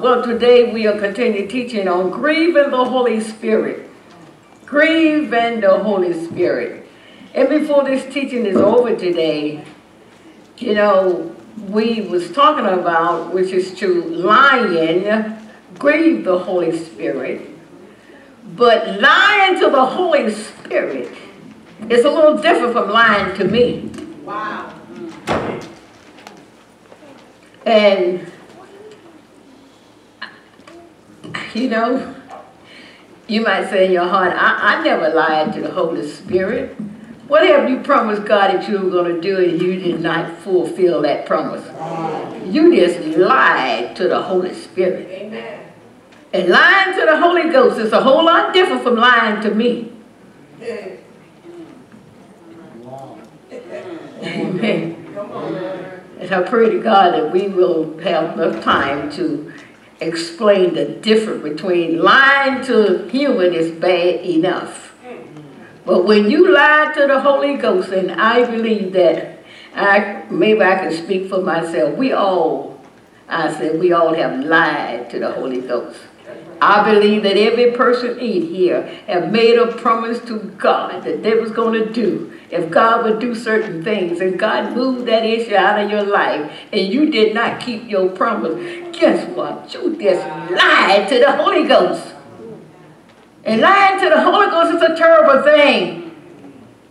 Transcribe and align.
well, 0.00 0.22
today 0.22 0.72
we 0.72 0.86
are 0.86 0.98
continuing 0.98 1.46
teaching 1.46 1.86
on 1.86 2.10
grieving 2.10 2.70
the 2.70 2.84
Holy 2.84 3.20
Spirit. 3.20 3.90
Grieving 4.64 5.60
the 5.60 5.78
Holy 5.78 6.14
Spirit. 6.26 6.86
And 7.34 7.48
before 7.48 7.84
this 7.84 8.12
teaching 8.12 8.46
is 8.46 8.56
over 8.56 8.96
today, 8.96 9.62
you 10.56 10.74
know, 10.74 11.36
we 11.68 12.02
was 12.02 12.32
talking 12.32 12.64
about, 12.64 13.34
which 13.34 13.52
is 13.52 13.74
to 13.78 14.04
lying, 14.04 15.36
grieve 15.78 16.24
the 16.24 16.38
Holy 16.38 16.76
Spirit. 16.78 17.50
But 18.56 19.00
lying 19.00 19.60
to 19.60 19.70
the 19.70 19.84
Holy 19.84 20.32
Spirit 20.32 21.12
is 21.90 22.04
a 22.04 22.10
little 22.10 22.38
different 22.38 22.72
from 22.72 22.90
lying 22.90 23.36
to 23.36 23.44
me. 23.44 23.90
Wow. 24.24 24.74
And, 27.66 28.29
you 31.54 31.68
know, 31.68 32.14
you 33.26 33.42
might 33.42 33.70
say 33.70 33.86
in 33.86 33.92
your 33.92 34.08
heart, 34.08 34.32
I, 34.34 34.76
I 34.76 34.82
never 34.82 35.08
lied 35.10 35.52
to 35.54 35.60
the 35.60 35.70
Holy 35.70 36.08
Spirit. 36.08 36.76
What 37.28 37.46
have 37.46 37.70
you 37.70 37.80
promised 37.80 38.24
God 38.24 38.52
that 38.52 38.68
you 38.68 38.80
were 38.80 38.90
going 38.90 39.14
to 39.14 39.20
do 39.20 39.38
and 39.38 39.62
you 39.62 39.78
did 39.78 40.00
not 40.00 40.36
fulfill 40.38 41.02
that 41.02 41.26
promise? 41.26 41.64
You 42.52 42.74
just 42.74 43.16
lied 43.16 43.94
to 43.96 44.08
the 44.08 44.20
Holy 44.20 44.52
Spirit. 44.52 45.08
Amen. 45.08 45.72
And 46.32 46.48
lying 46.48 46.98
to 46.98 47.06
the 47.06 47.20
Holy 47.20 47.50
Ghost 47.50 47.78
is 47.78 47.92
a 47.92 48.00
whole 48.00 48.24
lot 48.24 48.52
different 48.52 48.82
from 48.82 48.96
lying 48.96 49.40
to 49.42 49.54
me. 49.54 49.92
Amen. 54.22 55.14
Come. 55.14 55.30
And 56.20 56.32
I 56.32 56.42
pray 56.42 56.70
to 56.70 56.82
God 56.82 57.14
that 57.14 57.32
we 57.32 57.48
will 57.48 57.96
have 57.98 58.38
enough 58.38 58.62
time 58.62 59.10
to 59.12 59.52
explain 60.00 60.74
the 60.74 60.86
difference 60.86 61.42
between 61.42 62.02
lying 62.02 62.64
to 62.64 63.08
human 63.08 63.54
is 63.54 63.70
bad 63.70 64.24
enough. 64.24 64.94
But 65.84 66.04
when 66.04 66.30
you 66.30 66.52
lie 66.52 66.92
to 66.94 67.06
the 67.06 67.20
Holy 67.20 67.56
Ghost, 67.56 67.90
and 67.90 68.12
I 68.12 68.48
believe 68.50 68.92
that 68.92 69.38
I 69.74 70.24
maybe 70.30 70.62
I 70.62 70.76
can 70.76 70.92
speak 70.92 71.28
for 71.28 71.42
myself, 71.42 71.96
we 71.96 72.12
all, 72.12 72.80
I 73.28 73.52
said 73.52 73.80
we 73.80 73.92
all 73.92 74.14
have 74.14 74.44
lied 74.44 75.10
to 75.10 75.18
the 75.18 75.32
Holy 75.32 75.60
Ghost. 75.60 75.98
I 76.62 76.92
believe 76.92 77.22
that 77.22 77.38
every 77.38 77.72
person 77.72 78.18
in 78.18 78.42
here 78.42 78.82
have 79.06 79.32
made 79.32 79.58
a 79.58 79.72
promise 79.72 80.20
to 80.26 80.38
God 80.58 81.04
that 81.04 81.22
they 81.22 81.34
was 81.34 81.50
going 81.50 81.72
to 81.72 81.90
do. 81.90 82.38
If 82.50 82.70
God 82.70 83.04
would 83.04 83.18
do 83.18 83.34
certain 83.34 83.82
things 83.82 84.20
and 84.20 84.38
God 84.38 84.76
moved 84.76 85.06
that 85.06 85.24
issue 85.24 85.54
out 85.54 85.82
of 85.82 85.90
your 85.90 86.02
life 86.02 86.52
and 86.70 86.92
you 86.92 87.10
did 87.10 87.32
not 87.32 87.60
keep 87.60 87.88
your 87.88 88.10
promise, 88.10 88.79
guess 88.92 89.28
what? 89.36 89.72
You 89.72 89.96
just 90.00 90.26
lied 90.50 91.08
to 91.08 91.18
the 91.18 91.32
Holy 91.32 91.66
Ghost. 91.66 92.14
And 93.44 93.60
lying 93.60 94.00
to 94.00 94.08
the 94.10 94.20
Holy 94.20 94.46
Ghost 94.46 94.74
is 94.74 94.82
a 94.82 94.96
terrible 94.96 95.42
thing. 95.42 96.14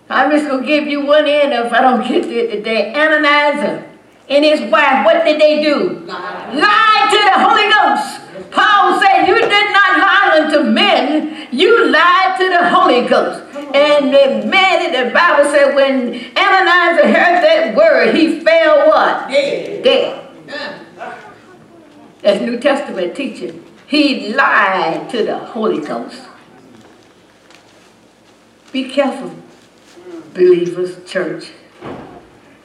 I'm 0.09 0.31
just 0.31 0.47
going 0.47 0.61
to 0.63 0.67
give 0.67 0.87
you 0.87 1.05
one 1.05 1.27
end 1.27 1.53
if 1.53 1.71
I 1.71 1.81
don't 1.81 2.07
get 2.07 2.25
it 2.25 2.51
today. 2.51 2.93
Ananias 2.95 3.85
and 4.27 4.45
his 4.45 4.61
wife, 4.71 5.05
what 5.05 5.23
did 5.23 5.39
they 5.39 5.61
do? 5.61 5.99
Lied 6.07 7.09
to 7.11 7.19
the 7.25 7.37
Holy 7.37 7.69
Ghost. 7.69 8.51
Paul 8.51 8.99
said, 8.99 9.27
You 9.27 9.35
did 9.35 9.73
not 9.73 9.99
lie 9.99 10.41
unto 10.41 10.63
men, 10.71 11.47
you 11.51 11.91
lied 11.91 12.37
to 12.39 12.49
the 12.49 12.69
Holy 12.69 13.07
Ghost. 13.07 13.43
And 13.75 14.07
the 14.07 14.47
man 14.49 14.85
in 14.85 15.05
the 15.05 15.13
Bible 15.13 15.49
said, 15.51 15.75
when 15.75 16.15
Ananias 16.35 17.05
heard 17.05 17.43
that 17.43 17.75
word, 17.75 18.15
he 18.15 18.39
fell 18.39 18.87
what? 18.87 19.29
Dead. 19.29 19.83
Dead. 19.83 20.85
That's 22.21 22.41
New 22.41 22.59
Testament 22.59 23.15
teaching. 23.15 23.63
He 23.87 24.33
lied 24.33 25.09
to 25.09 25.23
the 25.23 25.37
Holy 25.37 25.79
Ghost. 25.79 26.21
Be 28.71 28.89
careful, 28.89 29.33
believers, 30.33 31.03
church. 31.09 31.51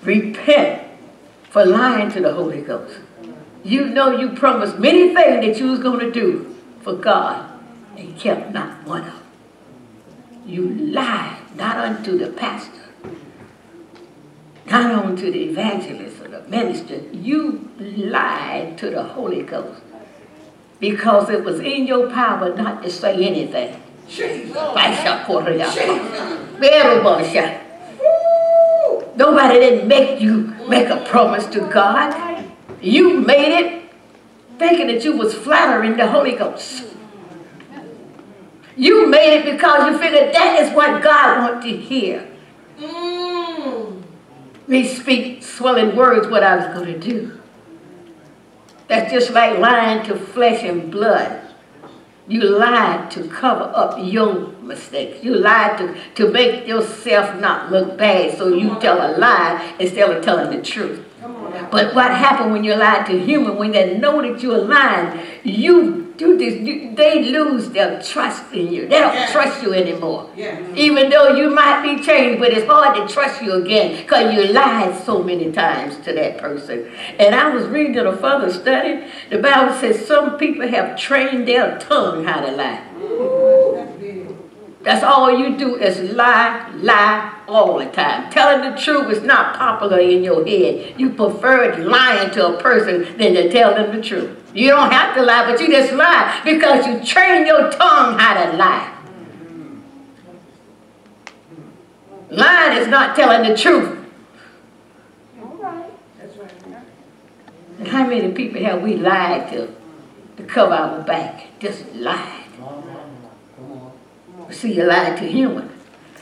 Repent 0.03 0.83
for 1.51 1.65
lying 1.65 2.11
to 2.11 2.21
the 2.21 2.35
Holy 2.35 2.61
Ghost. 2.61 2.99
You 3.63 3.87
know 3.87 4.19
you 4.19 4.33
promised 4.33 4.79
many 4.79 5.15
things 5.15 5.47
that 5.47 5.59
you 5.59 5.71
was 5.71 5.79
going 5.79 6.01
to 6.01 6.11
do 6.11 6.55
for 6.83 6.95
God 6.95 7.49
and 7.97 8.19
kept 8.19 8.53
not 8.53 8.87
one 8.87 9.03
of 9.03 9.15
them. 9.15 9.23
You 10.47 10.69
lied 10.69 11.39
not 11.57 11.79
unto 11.79 12.19
the 12.19 12.29
pastor, 12.29 12.84
not 14.67 15.19
to 15.19 15.31
the 15.31 15.45
evangelist 15.45 16.21
or 16.23 16.29
the 16.29 16.43
minister. 16.49 16.99
You 17.13 17.71
lied 17.79 18.79
to 18.79 18.91
the 18.91 19.03
Holy 19.03 19.43
Ghost 19.43 19.83
because 20.81 21.31
it 21.31 21.45
was 21.45 21.61
in 21.61 21.87
your 21.87 22.11
power 22.11 22.55
not 22.55 22.83
to 22.83 22.91
say 22.91 23.25
anything. 23.25 23.81
Nobody 29.17 29.61
didn't 29.61 29.89
make 29.89 30.21
you 30.21 30.55
make 30.69 30.89
a 30.89 31.05
promise 31.09 31.47
to 31.47 31.61
God. 31.61 32.45
You 32.81 33.21
made 33.21 33.59
it 33.59 33.91
thinking 34.59 34.89
that 34.89 35.05
you 35.05 35.17
was 35.17 35.35
flattering 35.35 35.97
the 35.97 36.07
Holy 36.07 36.33
Ghost. 36.33 36.85
You 38.77 39.07
made 39.07 39.39
it 39.39 39.45
because 39.45 39.91
you 39.91 39.99
figured 39.99 40.35
that 40.35 40.61
is 40.61 40.75
what 40.75 41.03
God 41.03 41.39
wants 41.53 41.67
to 41.67 41.77
hear. 41.77 42.29
Mm. 42.79 43.24
Me 44.67 44.87
speak 44.87 45.43
swelling 45.43 45.95
words 45.95 46.27
what 46.29 46.43
I 46.43 46.57
was 46.57 46.67
going 46.75 46.93
to 46.93 46.99
do. 46.99 47.41
That's 48.89 49.13
just 49.13 49.31
like 49.31 49.59
lying 49.59 50.07
to 50.07 50.17
flesh 50.17 50.63
and 50.63 50.91
blood. 50.91 51.41
You 52.27 52.43
lied 52.43 53.11
to 53.13 53.29
cover 53.29 53.71
up 53.75 53.99
your 54.01 54.49
mistakes. 54.63 55.23
You 55.23 55.35
lied 55.35 55.77
to, 55.79 55.95
to 56.15 56.33
make 56.33 56.67
yourself 56.67 57.39
not 57.39 57.71
look 57.71 57.99
bad, 57.99 58.39
so 58.39 58.49
you 58.49 58.79
tell 58.81 58.97
a 58.99 59.19
lie 59.19 59.75
instead 59.79 60.09
of 60.09 60.25
telling 60.25 60.57
the 60.57 60.63
truth. 60.63 61.05
Come 61.21 61.37
on 61.37 61.53
now. 61.53 61.69
But 61.71 61.95
what 61.95 62.11
happened 62.11 62.53
when 62.53 62.65
you 62.65 62.75
lied 62.75 63.07
to 63.07 63.19
human, 63.19 63.57
when 63.57 63.73
they 63.73 63.99
know 63.99 64.23
that 64.23 64.43
you're 64.43 64.57
lying, 64.57 65.21
you 65.43 66.04
do 66.17 66.39
this, 66.39 66.55
you, 66.55 66.95
they 66.95 67.25
lose 67.25 67.71
their 67.71 68.01
trust 68.03 68.53
in 68.53 68.73
you. 68.73 68.83
They 68.89 69.01
don't 69.01 69.15
Yeah. 69.15 69.33
trust 69.33 69.63
you 69.63 69.73
anymore. 69.73 70.31
Yeah. 70.37 70.57
Mm-hmm. 70.57 70.77
Even 70.77 71.11
though 71.11 71.35
you 71.35 71.51
might 71.51 71.83
be 71.83 72.03
changed, 72.03 72.41
but 72.41 72.53
it's 72.53 72.67
hard 72.67 72.97
to 72.97 73.13
trust 73.13 73.43
you 73.43 73.53
again 73.55 73.97
because 74.03 74.33
you 74.35 74.53
lied 74.53 74.95
so 75.05 75.23
many 75.23 75.51
times 75.53 75.97
to 76.05 76.13
that 76.13 76.39
person. 76.39 76.87
And 77.19 77.35
I 77.35 77.49
was 77.55 77.67
reading 77.67 77.99
a 77.99 78.17
further 78.17 78.53
study. 78.53 79.05
The 79.31 79.39
Bible 79.39 79.75
says 79.75 80.07
some 80.07 80.39
people 80.39 80.69
have 80.69 80.97
trained 80.99 81.49
their 81.49 81.79
tongue 81.79 82.25
how 82.25 82.41
to 82.41 82.53
lie. 82.53 82.81
That's 84.85 85.03
all 85.03 85.39
you 85.39 85.57
do 85.57 85.77
is 85.77 86.13
lie, 86.13 86.71
lie 86.75 87.35
all 87.49 87.79
the 87.79 87.87
time. 87.87 88.31
Telling 88.31 88.71
the 88.71 88.79
truth 88.79 89.11
is 89.11 89.23
not 89.23 89.57
popular 89.57 89.99
in 89.99 90.23
your 90.23 90.47
head. 90.47 91.01
You 91.01 91.11
prefer 91.11 91.83
lying 91.83 92.31
to 92.33 92.49
a 92.49 92.63
person 92.63 93.17
than 93.17 93.33
to 93.33 93.51
tell 93.51 93.75
them 93.75 93.97
the 93.97 94.03
truth. 94.03 94.39
You 94.55 94.69
don't 94.69 94.93
have 94.93 95.15
to 95.17 95.23
lie, 95.23 95.51
but 95.51 95.59
you 95.59 95.69
just 95.69 95.95
lie 95.95 96.39
because 96.45 96.87
you 96.87 97.03
train 97.03 97.47
your 97.47 97.71
tongue 97.71 98.19
how 98.19 98.45
to 98.45 98.57
lie. 98.59 98.91
Lying 102.31 102.83
is 102.83 102.89
not 102.89 103.17
telling 103.17 103.49
the 103.49 103.57
truth. 103.57 104.07
All 105.41 105.57
right. 105.63 105.91
That's 106.19 106.37
right. 106.37 107.89
How 107.89 108.07
many 108.07 108.33
people 108.33 108.63
have 108.63 108.83
we 108.83 108.97
lied 108.97 109.51
to 109.53 109.75
to 110.37 110.43
cover 110.43 110.75
our 110.75 111.01
back? 111.03 111.59
Just 111.59 111.87
lied. 111.95 112.45
See, 114.51 114.75
you 114.75 114.85
lied 114.85 115.19
to 115.19 115.27
human. 115.27 115.71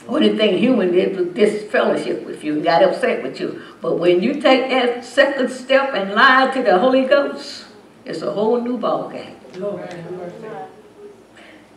Only 0.07 0.35
thing 0.35 0.57
human 0.57 0.91
did 0.91 1.15
was 1.17 1.27
disfellowship 1.33 2.25
with 2.25 2.43
you 2.43 2.53
and 2.53 2.63
got 2.63 2.83
upset 2.83 3.23
with 3.23 3.39
you. 3.39 3.61
But 3.81 3.99
when 3.99 4.21
you 4.21 4.41
take 4.41 4.69
that 4.69 5.05
second 5.05 5.49
step 5.49 5.93
and 5.93 6.11
lie 6.13 6.51
to 6.53 6.61
the 6.61 6.77
Holy 6.77 7.05
Ghost, 7.05 7.65
it's 8.03 8.21
a 8.21 8.31
whole 8.31 8.59
new 8.59 8.77
ballgame. 8.77 9.35
Lord. 9.57 9.89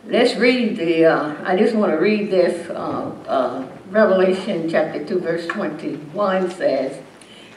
Let's 0.05 0.35
read 0.35 0.77
the, 0.77 1.05
uh, 1.05 1.35
I 1.43 1.55
just 1.57 1.75
want 1.75 1.91
to 1.91 1.97
read 1.97 2.31
this. 2.31 2.69
Uh, 2.69 3.11
uh, 3.27 3.67
Revelation 3.89 4.69
chapter 4.69 5.05
2, 5.05 5.19
verse 5.19 5.47
21 5.47 6.51
says, 6.51 7.01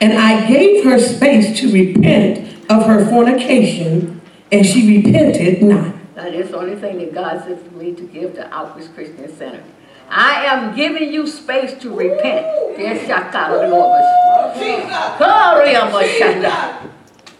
And 0.00 0.12
I 0.12 0.47
gave 0.47 0.85
her 0.85 0.99
space 0.99 1.59
to 1.61 1.73
repent 1.73 2.70
of 2.70 2.87
her 2.87 3.05
fornication, 3.09 4.20
and 4.53 4.65
she 4.65 5.00
repented 5.00 5.62
not. 5.62 5.94
Now, 6.20 6.31
that's 6.31 6.50
the 6.50 6.58
only 6.58 6.76
thing 6.76 6.99
that 6.99 7.14
God 7.14 7.43
said 7.44 7.58
for 7.62 7.75
me 7.76 7.94
to 7.94 8.02
give 8.02 8.34
to 8.34 8.55
Outreach 8.55 8.93
Christian 8.94 9.34
Center. 9.37 9.62
I 10.11 10.44
am 10.44 10.76
giving 10.76 11.11
you 11.11 11.26
space 11.26 11.81
to 11.81 11.88
repent. 11.94 12.44
Yes, 12.78 13.08
Shakara, 13.08 13.62
the 13.62 13.75
Lord. 13.75 14.02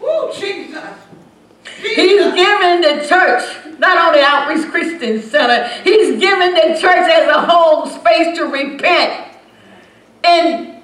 Oh, 0.01 0.33
Jesus. 0.33 0.73
Jesus. 1.79 1.95
He's 1.95 2.33
giving 2.33 2.81
the 2.81 3.05
church, 3.07 3.77
not 3.77 3.97
only 4.07 4.21
Outreach 4.21 4.71
Christian 4.71 5.21
Center, 5.21 5.67
he's 5.83 6.19
giving 6.19 6.53
the 6.55 6.79
church 6.79 7.07
as 7.07 7.27
a 7.27 7.41
whole 7.41 7.85
space 7.85 8.35
to 8.37 8.45
repent. 8.45 9.37
And 10.23 10.81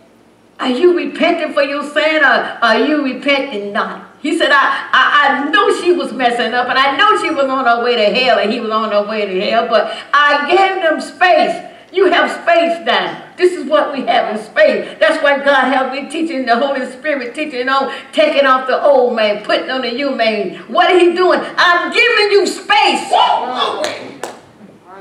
are 0.60 0.70
you 0.70 0.96
repenting 0.96 1.54
for 1.54 1.64
your 1.64 1.84
sin 1.84 2.24
or 2.24 2.60
are 2.62 2.80
you 2.80 3.04
repenting 3.04 3.74
not? 3.74 4.07
He 4.22 4.38
said, 4.38 4.50
I, 4.52 4.90
I, 4.92 5.46
I 5.46 5.50
knew 5.50 5.82
she 5.82 5.92
was 5.92 6.12
messing 6.12 6.54
up 6.54 6.68
and 6.68 6.78
I 6.78 6.98
know 6.98 7.22
she 7.22 7.30
was 7.30 7.46
on 7.46 7.66
her 7.66 7.84
way 7.84 7.96
to 7.96 8.20
hell 8.20 8.40
and 8.40 8.52
he 8.52 8.60
was 8.60 8.72
on 8.72 8.92
her 8.92 9.08
way 9.08 9.26
to 9.26 9.42
hell, 9.42 9.68
but 9.68 9.96
I 10.14 10.48
gave 10.50 10.82
them 10.82 11.00
space. 11.00 11.64
You 11.92 12.12
have 12.12 12.30
space 12.30 12.86
now. 12.86 13.24
This 13.38 13.54
is 13.54 13.66
what 13.70 13.94
we 13.94 14.02
have 14.02 14.36
in 14.36 14.44
space. 14.44 14.98
That's 15.00 15.24
why 15.24 15.38
God 15.38 15.72
has 15.72 15.92
me 15.92 16.10
teaching 16.10 16.46
the 16.46 16.58
Holy 16.58 16.86
Spirit, 16.92 17.34
teaching 17.34 17.70
on 17.70 17.94
taking 18.12 18.46
off 18.46 18.68
the 18.68 18.84
old 18.84 19.16
man, 19.16 19.44
putting 19.44 19.70
on 19.70 19.82
the 19.82 19.92
new 19.92 20.14
man. 20.16 20.56
What 20.68 20.92
are 20.92 21.00
he 21.00 21.14
doing? 21.14 21.40
I'm 21.58 21.94
giving 21.94 22.32
you 22.32 22.46
space 22.48 23.10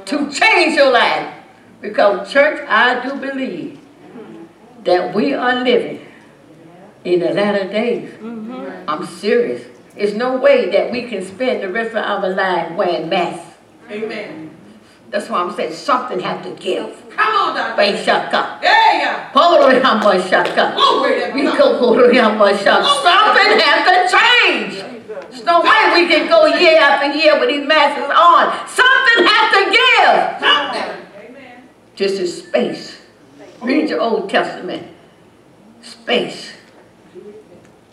to 0.05 0.31
change 0.31 0.77
your 0.77 0.93
life. 0.93 1.35
Because, 1.81 2.33
church, 2.33 2.65
I 2.69 3.07
do 3.07 3.17
believe 3.17 3.81
that 4.85 5.15
we 5.15 5.35
are 5.35 5.63
living 5.63 6.06
in 7.07 7.21
the 7.21 7.33
latter 7.33 7.69
days. 7.71 8.11
Mm-hmm. 8.15 8.91
I'm 8.91 9.07
serious. 9.07 9.65
There's 9.95 10.15
no 10.15 10.37
way 10.37 10.71
that 10.71 10.91
we 10.91 11.09
can 11.09 11.25
spend 11.25 11.63
the 11.63 11.71
rest 11.71 11.95
of 11.95 12.05
our 12.05 12.29
life 12.29 12.73
wearing 12.73 13.09
masks. 13.09 13.55
Amen. 13.91 14.51
That's 15.11 15.31
why 15.31 15.39
I'm 15.39 15.55
saying 15.55 15.73
something 15.73 16.19
have 16.19 16.43
to 16.43 16.51
give. 16.61 16.91
Come 17.11 17.35
on, 17.35 17.55
Doctor. 17.55 17.77
Bay 17.77 18.05
shaka. 18.05 18.59
Hey, 18.61 18.99
yeah. 18.99 19.31
Polo 19.33 19.71
yamba 19.71 20.29
shaka. 20.29 20.75
Glory 20.75 21.21
to 21.21 21.31
We 21.33 21.43
go 21.43 21.95
yamba 22.13 22.59
shaka. 22.59 22.85
Something 23.07 23.59
have 23.61 23.87
to 23.87 24.19
change. 24.19 24.75
There's 25.31 25.45
no 25.45 25.61
way 25.63 25.93
we 25.95 26.09
can 26.09 26.29
go 26.29 26.47
year 26.47 26.79
after 26.81 27.17
year 27.17 27.39
with 27.39 27.49
these 27.49 27.67
masks 27.67 28.03
on. 28.03 28.51
Something 28.69 29.25
have 29.25 29.53
to 29.55 29.63
give. 29.71 30.41
Something. 30.41 31.31
Amen. 31.31 31.69
Just 31.95 32.21
a 32.21 32.27
space. 32.27 33.01
Read 33.63 33.89
your 33.89 34.01
Old 34.01 34.29
Testament. 34.29 34.89
Space 35.83 36.56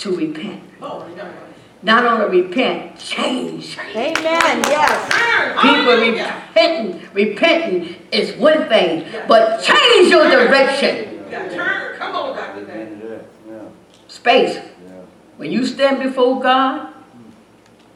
to 0.04 0.16
repent. 0.16 0.62
Glory 0.80 1.12
to 1.12 1.18
God. 1.18 1.34
Not 1.82 2.06
only 2.06 2.42
repent, 2.42 3.00
change. 3.00 3.78
Amen. 3.96 4.64
Yes. 4.68 5.62
People 5.62 5.98
repenting, 5.98 7.10
repenting 7.14 7.96
is 8.12 8.34
one 8.38 8.68
thing, 8.68 9.06
but 9.28 9.62
change 9.64 10.10
your 10.10 10.30
direction. 10.30 11.26
Yeah, 11.30 11.50
turn. 11.50 11.98
Come 11.98 12.16
on, 12.16 12.36
Doctor. 12.36 12.62
Yeah, 12.62 13.20
yeah, 13.50 13.62
Space. 14.08 14.56
yeah. 14.56 14.92
When 15.38 15.52
you 15.52 15.66
stand 15.66 16.04
before 16.04 16.42
God, 16.42 16.94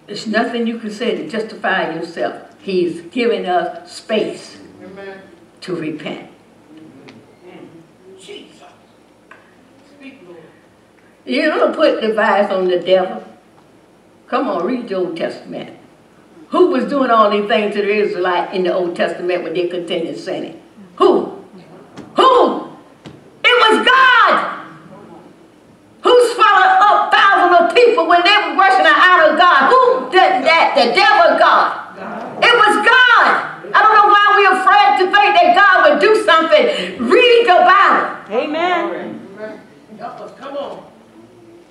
there's 0.06 0.27
nothing 0.27 0.65
you 0.65 0.80
can 0.80 0.92
say 0.92 1.15
to 1.15 1.27
justify 1.30 1.94
yourself. 1.94 2.56
He's 2.62 3.01
giving 3.01 3.45
us 3.45 3.92
space 3.92 4.57
Amen. 4.83 5.21
to 5.62 5.75
repent. 5.75 6.30
Mm-hmm. 6.74 7.50
Mm-hmm. 7.50 8.18
Jesus. 8.18 8.63
Speak, 9.98 10.19
Lord. 10.25 10.42
You 11.28 11.50
don't 11.50 11.76
put 11.76 12.02
the 12.02 12.14
vice 12.14 12.50
on 12.52 12.68
the 12.68 12.80
devil. 12.80 13.24
Come 14.28 14.48
on, 14.48 14.66
read 14.66 14.88
the 14.88 14.96
Old 14.96 15.18
Testament. 15.18 15.78
Who 16.50 16.68
was 16.68 16.86
doing 16.86 17.12
all 17.12 17.30
these 17.30 17.48
things 17.48 17.76
to 17.76 17.82
the 17.82 17.94
Israelites 17.94 18.54
in 18.54 18.64
the 18.64 18.74
Old 18.74 18.96
Testament 18.96 19.44
when 19.44 19.54
they 19.54 19.68
continued 19.68 20.18
sinning? 20.18 20.62
Who? 20.98 21.38
It 23.48 23.56
was 23.64 23.86
God 23.86 24.66
who 26.02 26.14
swallowed 26.34 26.76
up 26.84 27.14
thousands 27.14 27.56
of 27.60 27.76
people 27.76 28.08
when 28.08 28.24
they 28.24 28.36
were 28.44 28.56
rushing 28.60 28.86
out 28.88 29.30
of 29.30 29.38
God. 29.38 29.72
Who 29.72 30.12
did 30.12 30.44
that? 30.44 30.76
The 30.76 30.92
devil 30.96 31.40
God. 31.40 31.96
It 32.44 32.54
was 32.54 32.76
God. 32.84 33.28
I 33.72 33.80
don't 33.84 33.96
know 33.96 34.08
why 34.12 34.24
we're 34.36 34.56
afraid 34.60 34.92
to 35.00 35.06
think 35.12 35.32
that 35.36 35.56
God 35.56 35.76
would 35.88 36.00
do 36.00 36.24
something. 36.24 36.64
Read 37.08 37.44
the 37.48 37.60
Bible. 37.64 38.36
Amen. 38.36 39.20
Amen. 39.36 39.62
Help 39.98 40.20
us. 40.22 40.32
Come 40.40 40.58
on. 40.58 40.84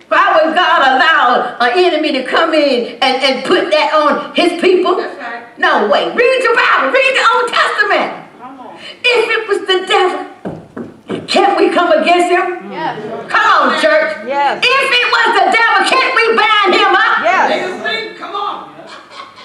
Why 0.08 0.24
would 0.38 0.54
God 0.54 0.80
allow 0.80 1.56
an 1.60 1.78
enemy 2.06 2.22
to 2.22 2.28
come 2.28 2.54
in 2.54 2.98
and, 3.02 3.22
and 3.22 3.44
put 3.44 3.70
that 3.70 3.94
on 3.94 4.34
his 4.34 4.60
people? 4.60 4.96
Right. 4.96 5.58
No 5.58 5.88
way. 5.88 6.06
Read 6.14 6.42
your 6.42 6.54
Bible. 6.54 6.92
Read 6.92 7.12
the 7.16 7.24
Old 7.34 7.48
Testament. 7.50 8.10
Come 8.38 8.60
on. 8.60 8.78
If 9.02 9.22
it 9.30 9.42
was 9.48 9.60
the 9.66 9.78
devil, 9.86 10.20
can't 11.26 11.58
we 11.58 11.70
come 11.70 11.92
against 11.92 12.30
him? 12.30 12.70
Yes. 12.70 13.02
Come 13.30 13.46
on, 13.46 13.80
church. 13.80 14.26
Yes. 14.26 14.62
If 14.62 14.88
it 14.90 15.06
was 15.10 15.28
the 15.34 15.46
devil, 15.50 15.78
can't 15.86 16.12
we 16.14 16.24
bind 16.36 16.72
him 16.74 16.94
up? 16.94 17.14
Yes. 17.24 18.18
Come 18.18 18.34
on. 18.34 18.74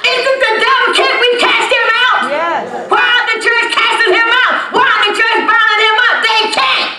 If 0.04 0.22
it's 0.26 0.42
the 0.42 0.54
devil, 0.62 0.88
can't 0.98 1.20
we 1.22 1.30
cast 1.40 1.70
him 1.70 1.88
out? 2.06 2.20
Yes. 2.30 2.90
Why 2.90 3.02
aren't 3.02 3.28
the 3.34 3.40
church 3.42 3.68
casting 3.74 4.14
him 4.14 4.30
out? 4.30 4.74
Why 4.74 4.82
aren't 4.82 5.06
the 5.10 5.16
church 5.18 5.40
binding 5.46 5.82
him 5.86 5.98
up? 6.10 6.16
They 6.26 6.42
can't. 6.58 6.90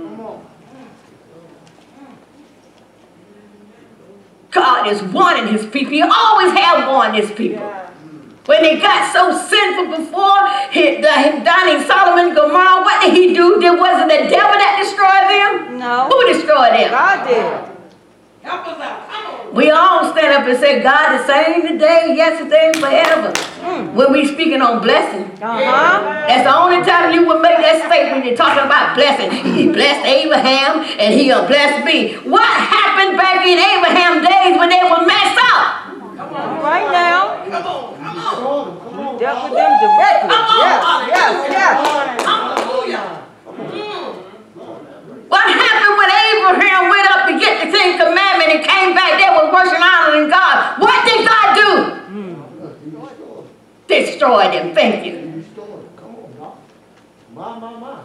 Come 0.00 0.20
on. 0.20 0.46
God 4.50 4.79
is 4.90 5.02
warning 5.02 5.48
his 5.48 5.66
people. 5.66 5.92
He 5.92 6.02
always 6.02 6.52
have 6.58 6.88
warned 6.88 7.16
his 7.16 7.30
people. 7.30 7.62
When 8.46 8.62
they 8.62 8.80
got 8.80 9.12
so 9.12 9.30
sinful 9.36 9.96
before, 9.96 10.48
he, 10.72 10.96
the, 10.96 11.42
Donnie 11.44 11.84
Solomon 11.84 12.34
Gomorrah, 12.34 12.82
what 12.82 13.00
did 13.02 13.14
he 13.14 13.32
do? 13.34 13.60
There 13.60 13.76
wasn't 13.76 14.10
the 14.10 14.26
devil 14.28 14.56
that 14.58 14.74
destroyed 14.82 15.28
them? 15.30 15.78
No. 15.78 16.08
Who 16.08 16.32
destroyed 16.32 16.74
them? 16.74 16.90
God 16.90 17.28
did. 17.28 17.70
Help 18.42 18.66
us 18.66 18.80
out. 18.80 18.99
Come 19.50 19.56
on. 19.56 19.56
We 19.56 19.70
all 19.70 20.12
stand 20.12 20.32
up 20.32 20.46
and 20.48 20.58
say, 20.58 20.82
God 20.82 21.18
the 21.18 21.26
same 21.26 21.66
today, 21.66 22.14
yesterday, 22.16 22.70
forever. 22.78 23.32
When 23.94 24.12
we 24.12 24.26
speaking 24.26 24.62
on 24.62 24.80
blessing. 24.82 25.24
Uh-huh. 25.42 26.26
That's 26.28 26.44
the 26.46 26.54
only 26.54 26.84
time 26.86 27.12
you 27.12 27.26
would 27.26 27.42
make 27.42 27.58
that 27.58 27.82
statement. 27.90 28.24
You're 28.24 28.36
talking 28.36 28.62
about 28.64 28.94
blessing. 28.94 29.30
He 29.60 29.66
blessed 29.72 30.06
Abraham 30.06 30.86
and 30.98 31.14
he'll 31.14 31.46
bless 31.46 31.84
me. 31.84 32.14
What 32.28 32.46
happened 32.46 33.18
back 33.18 33.44
in 33.44 33.58
Abraham 33.58 34.22
days 34.22 34.56
when 34.58 34.70
they 34.70 34.82
were 34.86 35.04
messed 35.04 35.38
up? 35.52 35.90
Come 36.16 36.32
on. 36.32 36.62
Right 36.62 36.88
now, 36.92 37.44
Come 37.44 37.66
on. 37.66 37.98
Come 37.98 38.98
on. 39.00 39.18
dealt 39.18 39.50
with 39.50 39.58
them 39.58 39.72
directly. 39.82 40.28
Come 40.30 40.46
on. 40.48 40.60
Yes. 40.62 40.80
Yes. 41.10 41.32
Yes. 41.50 41.74
Hallelujah. 42.24 43.26
Mm. 43.58 44.08
What 45.28 45.44
happened 45.50 45.94
when 45.98 46.10
Abraham 46.30 46.82
went 46.88 47.06
up 47.10 47.20
to 47.28 47.34
get 47.38 47.52
the 47.64 47.68
Ten 47.74 47.98
Commandment 48.00 48.50
and 48.54 48.62
came 48.64 48.94
back? 48.94 49.18
They 49.20 49.28
were 49.28 49.52
worshiping 49.52 49.82
honoring 49.82 50.30
God. 50.30 50.78
What 50.80 50.96
did 51.04 51.26
God 51.26 51.46
do? 51.58 51.70
Destroyed 54.20 54.52
them. 54.52 54.74
Thank 54.74 55.06
you. 55.06 55.42
My, 57.34 57.58
my, 57.58 57.72
my. 57.80 58.00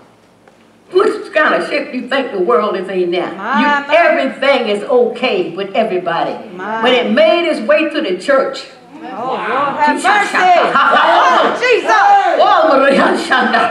What 0.91 1.33
kind 1.33 1.55
of 1.61 1.67
shit 1.67 1.91
do 1.91 1.97
you 1.97 2.07
think 2.07 2.31
the 2.31 2.39
world 2.39 2.77
is 2.77 2.87
in 2.87 3.11
now? 3.11 3.33
My, 3.35 3.59
You- 3.59 3.87
my. 3.87 3.95
everything 3.97 4.69
is 4.69 4.81
okay 4.83 5.53
with 5.53 5.75
everybody. 5.75 6.47
My. 6.55 6.81
When 6.83 6.93
it 6.93 7.11
made 7.11 7.49
its 7.49 7.59
way 7.67 7.89
to 7.89 7.99
the 7.99 8.17
church, 8.17 8.63
Oh, 9.07 9.27
Lord 9.27 9.39
have 9.39 10.01
mercy. 10.01 10.37
Oh, 10.39 11.59
Jesus. 11.59 11.91
oh, 11.91 12.79
Maria 12.79 13.11
Shanda. 13.19 13.63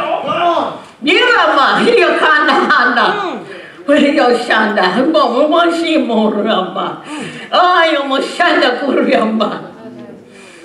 Yirama, 1.03 1.81
Hiyokana 1.81 2.57
Hana. 2.71 3.43
Maria 3.89 4.37
Shanda. 4.45 5.11
Mama, 5.11 5.49
Washi 5.49 5.97
Morama. 5.97 7.03
Ay, 7.51 7.97
Shanda 8.21 8.81
Kuriama. 8.81 9.74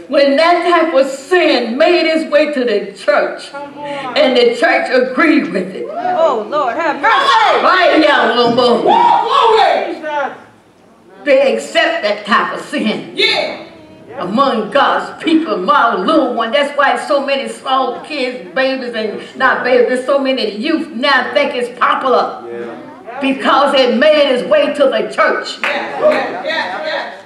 When 0.09 0.35
that 0.37 0.67
type 0.67 0.93
of 0.95 1.07
sin 1.07 1.77
made 1.77 2.07
its 2.09 2.29
way 2.31 2.51
to 2.51 2.65
the 2.65 2.93
church, 2.93 3.53
and 3.53 4.35
the 4.35 4.55
church 4.55 4.89
agreed 4.91 5.51
with 5.53 5.67
it. 5.75 5.85
Oh, 5.87 6.47
Lord 6.49 6.75
have 6.75 6.99
mercy. 6.99 7.63
Right 7.63 8.03
now, 8.05 8.35
Lumbo. 8.35 8.81
Glory. 8.81 10.01
They 11.25 11.53
accept 11.55 12.01
that 12.03 12.25
type 12.25 12.55
of 12.57 12.61
sin 12.65 13.11
Yeah. 13.13 13.65
among 14.17 14.71
God's 14.71 15.21
people, 15.23 15.57
my 15.57 15.95
little 15.95 16.33
one. 16.33 16.51
That's 16.51 16.75
why 16.75 16.97
so 16.97 17.23
many 17.23 17.47
small 17.47 17.99
kids, 17.99 18.49
babies, 18.55 18.95
and 18.95 19.21
not 19.37 19.63
babies, 19.63 19.89
there's 19.89 20.05
so 20.07 20.17
many 20.17 20.55
youth 20.55 20.87
now 20.95 21.31
think 21.35 21.53
it's 21.55 21.77
popular 21.77 22.41
Yeah. 22.51 23.19
because 23.21 23.75
it 23.75 23.95
made 23.97 24.31
its 24.33 24.43
way 24.49 24.73
to 24.73 24.85
the 24.85 25.11
church. 25.13 25.59
Yes. 25.61 25.99
Yes. 26.01 26.45
Yes. 26.45 26.81
Yes. 26.85 27.18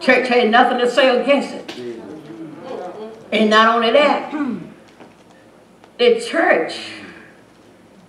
Church 0.00 0.28
had 0.28 0.50
nothing 0.50 0.78
to 0.78 0.90
say 0.90 1.20
against 1.20 1.54
it. 1.54 1.78
And 3.32 3.50
not 3.50 3.74
only 3.74 3.92
that, 3.92 4.32
the 5.98 6.20
church 6.20 6.90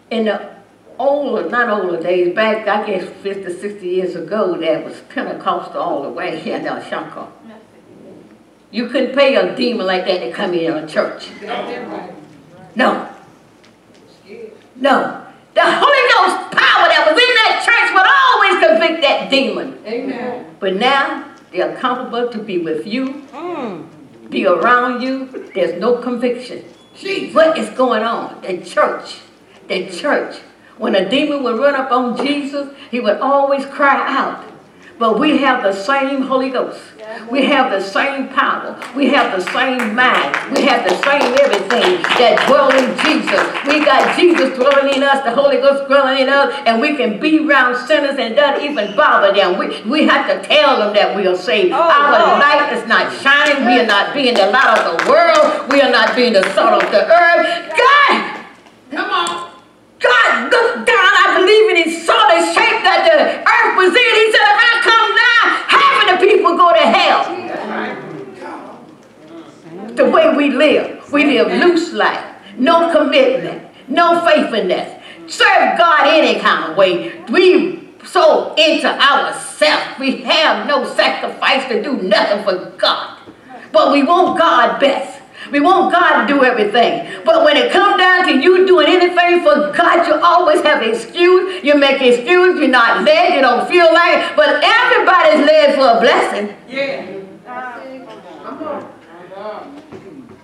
in 0.10 0.25
the 0.25 0.55
older, 0.98 1.50
not 1.50 1.69
older 1.69 2.01
days, 2.01 2.33
back 2.33 2.67
I 2.67 2.86
guess 2.86 3.10
50, 3.21 3.60
60 3.60 3.88
years 3.88 4.15
ago, 4.15 4.57
that 4.57 4.86
was 4.86 5.01
Pentecostal 5.10 5.79
all 5.79 6.03
the 6.03 6.10
way 6.10 6.39
here 6.39 6.57
in 6.57 6.65
El 6.65 6.81
Shankar. 6.81 7.29
You 8.71 8.88
couldn't 8.88 9.13
pay 9.13 9.36
a 9.36 9.53
demon 9.55 9.86
like 9.86 10.05
that 10.05 10.19
to 10.19 10.31
come 10.31 10.53
in 10.53 10.71
a 10.71 10.88
church. 10.88 11.29
No. 12.74 13.10
No. 14.77 15.27
The 15.53 15.62
Holy 15.62 16.03
Ghost 16.13 16.51
power 16.51 16.88
that 16.88 17.03
was 17.12 17.19
in 17.19 17.36
that 17.36 17.62
church 17.65 17.91
would 17.93 18.07
always 18.07 18.55
convict 18.65 19.01
that 19.01 19.29
demon. 19.29 19.77
Amen. 19.86 20.55
But 20.62 20.75
now 20.75 21.31
they 21.51 21.62
are 21.62 21.75
comfortable 21.75 22.29
to 22.29 22.38
be 22.39 22.58
with 22.58 22.88
you, 22.88 23.24
Mm. 23.34 23.84
be 24.29 24.46
around 24.46 25.01
you. 25.01 25.27
There's 25.53 25.79
no 25.79 25.98
conviction. 25.98 26.63
What 27.34 27.58
is 27.58 27.70
going 27.70 28.03
on? 28.03 28.38
The 28.41 28.58
church. 28.60 29.17
The 29.67 29.88
church. 29.89 30.38
When 30.77 30.96
a 30.96 31.08
demon 31.10 31.43
would 31.43 31.60
run 31.60 31.75
up 31.75 31.91
on 31.91 32.17
Jesus, 32.17 32.70
he 32.89 33.00
would 33.00 33.17
always 33.20 33.65
cry 33.65 34.03
out. 34.08 34.43
But 34.98 35.20
we 35.20 35.39
have 35.39 35.63
the 35.63 35.74
same 35.74 36.24
Holy 36.24 36.50
Ghost. 36.50 36.79
We 37.30 37.46
have 37.46 37.72
the 37.72 37.82
same 37.82 38.30
power. 38.30 38.77
We 38.96 39.10
have 39.10 39.32
the 39.38 39.44
same 39.51 39.96
mind. 39.96 40.36
We 40.56 40.63
have 40.68 40.84
the 40.88 40.96
same 41.03 41.22
everything 41.39 42.01
that 42.20 42.44
dwells 42.48 42.74
in 42.75 42.91
Jesus. 43.03 43.44
We 43.68 43.84
got 43.86 44.15
Jesus 44.18 44.58
dwelling 44.58 44.94
in 44.96 45.03
us, 45.03 45.24
the 45.24 45.32
Holy 45.32 45.58
Ghost 45.58 45.88
dwelling 45.88 46.20
in 46.20 46.30
us, 46.30 46.53
and 46.65 46.82
we 46.82 46.96
can 46.96 47.20
be 47.20 47.48
around 47.48 47.75
sinners 47.88 48.18
and 48.20 48.36
doesn't 48.36 48.63
even 48.63 48.96
bother 48.96 49.34
them. 49.34 49.58
We, 49.58 49.82
we 49.89 50.08
have 50.08 50.27
to 50.27 50.48
tell 50.48 50.77
them 50.80 50.94
that 50.94 51.15
we 51.15 51.27
are 51.27 51.36
saved. 51.36 51.72
Oh, 51.74 51.82
Our 51.82 52.12
Lord. 52.12 52.39
light 52.39 52.74
is 52.74 52.88
not 52.88 53.12
shining. 53.22 53.65
We 53.65 53.80
are 53.80 53.86
not 53.88 54.13
being 54.13 54.34
the 54.36 54.48
light 54.48 54.77
of 54.80 54.84
the 55.00 55.10
world. 55.10 55.72
We 55.72 55.82
are 55.82 55.91
not 55.91 56.15
being 56.15 56.34
the 56.34 56.44
salt 56.53 56.84
of 56.84 56.91
the 56.91 57.03
earth. 57.08 57.48
God! 57.75 58.46
Come 58.91 59.10
on. 59.10 59.51
God 60.01 60.50
looked 60.50 60.89
down, 60.89 61.12
I 61.22 61.38
believe, 61.38 61.65
and 61.70 61.77
he 61.86 61.88
saw 62.01 62.18
the 62.25 62.41
shape 62.58 62.82
that 62.82 63.06
the 63.06 63.22
earth 63.46 63.72
was 63.77 63.94
in. 63.94 64.12
He 64.18 64.25
said, 64.34 64.46
if 64.50 64.58
I 64.58 64.72
come 64.82 65.10
down, 65.13 65.46
half 65.70 65.94
of 66.01 66.06
the 66.10 66.11
people 66.22 66.56
go 66.56 66.72
to 66.72 66.80
hell. 66.80 67.24
The 69.96 70.10
way 70.10 70.34
we 70.36 70.51
live, 70.51 71.12
we 71.12 71.25
live 71.25 71.48
loose 71.60 71.92
life, 71.92 72.24
no 72.58 72.92
commitment, 72.92 73.68
no 73.90 74.25
faithfulness. 74.25 75.01
Serve 75.28 75.78
God 75.78 76.08
any 76.08 76.40
kind 76.40 76.72
of 76.72 76.78
way. 76.78 77.24
We 77.30 77.90
so 78.06 78.54
into 78.58 78.88
ourselves. 78.88 80.00
We 80.00 80.18
have 80.24 80.68
no 80.68 80.86
sacrifice 80.96 81.68
to 81.70 81.82
do 81.84 82.01
nothing 82.01 82.44
for 82.44 82.72
God. 82.78 83.20
But 83.72 83.92
we 83.94 84.04
want 84.04 84.38
God 84.38 84.80
best. 84.80 85.21
We 85.51 85.60
want 85.60 85.91
God 85.91 86.22
to 86.22 86.34
do 86.34 86.43
everything. 86.43 87.24
But 87.25 87.43
when 87.43 87.58
it 87.58 87.72
comes 87.72 87.98
down 88.00 88.25
to 88.27 88.34
you 88.34 88.65
doing 88.65 88.88
anything 88.88 89.43
for 89.43 89.72
God, 89.75 90.08
you 90.08 90.15
always 90.15 90.62
have 90.62 90.81
excuse. 90.81 91.63
You 91.63 91.75
make 91.75 92.01
excuse. 92.01 92.58
You're 92.58 92.70
not 92.70 93.03
led. 93.03 93.36
You 93.36 93.41
don't 93.41 93.67
feel 93.67 93.93
like 93.93 94.17
it. 94.17 94.36
But 94.36 94.63
everybody's 94.63 95.46
led 95.46 95.75
for 95.75 95.98
a 95.98 96.00
blessing. 96.00 96.55
Yeah. 96.70 97.22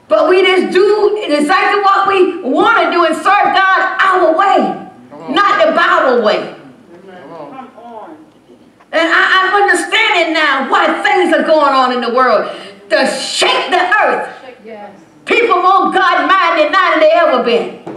But 0.09 0.29
we 0.29 0.41
just 0.41 0.73
do 0.73 1.17
exactly 1.21 1.81
what 1.81 2.07
we 2.07 2.41
want 2.41 2.77
to 2.83 2.91
do 2.91 3.05
and 3.05 3.15
serve 3.15 3.23
God 3.25 3.97
our 3.99 4.37
way, 4.37 4.89
not 5.33 5.65
the 5.65 5.73
Bible 5.73 6.23
way. 6.23 6.55
Come 7.05 7.31
on. 7.31 8.17
And 8.93 9.09
I, 9.13 9.51
I'm 9.51 9.63
understanding 9.63 10.33
now 10.33 10.71
why 10.71 11.03
things 11.03 11.33
are 11.33 11.43
going 11.43 11.73
on 11.73 11.91
in 11.91 11.99
the 11.99 12.13
world 12.15 12.49
to 12.89 13.05
shake 13.07 13.69
the 13.69 13.93
earth. 14.01 14.46
People 15.25 15.61
more 15.61 15.93
God-minded 15.93 16.71
now 16.73 16.91
than 16.91 16.99
they 16.99 17.11
ever 17.11 17.41
been. 17.41 17.85
My, 17.85 17.93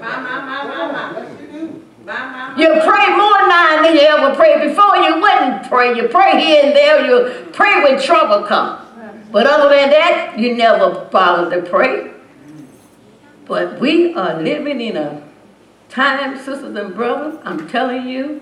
my, 0.00 0.40
my, 0.40 0.64
my, 0.64 0.92
my. 0.92 1.26
My, 2.02 2.54
my, 2.54 2.56
You 2.56 2.66
pray 2.80 3.14
more 3.14 3.46
now 3.46 3.82
than 3.82 3.94
you 3.94 4.00
ever 4.00 4.34
prayed 4.34 4.68
before. 4.68 4.96
You 4.96 5.20
wouldn't 5.20 5.68
pray. 5.68 5.94
You 5.94 6.08
pray 6.08 6.40
here 6.42 6.64
and 6.64 6.74
there. 6.74 7.04
You 7.04 7.46
pray 7.52 7.82
when 7.82 8.00
trouble 8.00 8.46
comes. 8.46 8.86
But 9.30 9.46
other 9.46 9.68
than 9.68 9.90
that, 9.90 10.38
you 10.38 10.56
never 10.56 11.04
bother 11.12 11.60
to 11.60 11.68
pray. 11.68 12.10
But 13.46 13.78
we 13.80 14.14
are 14.14 14.42
living 14.42 14.80
in 14.80 14.96
a 14.96 15.22
time, 15.90 16.38
sisters 16.38 16.74
and 16.74 16.94
brothers, 16.94 17.38
I'm 17.44 17.68
telling 17.68 18.08
you, 18.08 18.40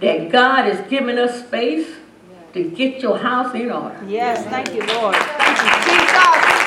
that 0.00 0.30
God 0.30 0.68
is 0.68 0.78
giving 0.90 1.16
us 1.18 1.40
space 1.46 1.88
to 2.52 2.62
get 2.70 3.00
your 3.02 3.18
house 3.18 3.54
in 3.54 3.70
order. 3.70 4.00
Yes, 4.06 4.44
thank 4.46 4.74
you, 4.74 4.80
Lord. 4.80 5.16
Thank 5.16 5.58
you, 5.58 5.92
Jesus. 5.92 6.57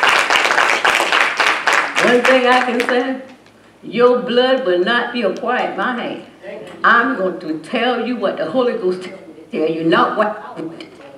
One 2.11 2.21
thing 2.25 2.45
I 2.45 2.59
can 2.65 2.79
say, 2.81 3.21
your 3.83 4.21
blood 4.21 4.65
will 4.65 4.83
not 4.83 5.13
be 5.13 5.21
acquired 5.21 5.77
by 5.77 5.93
my 5.93 6.03
hand. 6.03 6.69
I'm 6.83 7.15
going 7.15 7.39
to 7.39 7.59
tell 7.59 8.05
you 8.05 8.17
what 8.17 8.35
the 8.35 8.51
Holy 8.51 8.73
Ghost 8.73 9.07
tell 9.49 9.69
you, 9.69 9.85
not 9.85 10.17
what 10.17 10.59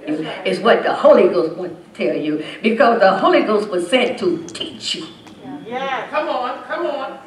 it's 0.06 0.60
what 0.60 0.84
the 0.84 0.94
Holy 0.94 1.30
Ghost 1.30 1.58
wants 1.58 1.78
to 1.98 2.06
tell 2.06 2.16
you. 2.16 2.46
Because 2.62 3.00
the 3.00 3.18
Holy 3.18 3.42
Ghost 3.42 3.70
was 3.70 3.90
sent 3.90 4.20
to 4.20 4.46
teach 4.50 4.94
you, 4.94 5.08
yeah. 5.66 6.08
Come 6.12 6.30
on. 6.30 6.64
Come 6.66 6.86
on. 6.86 7.20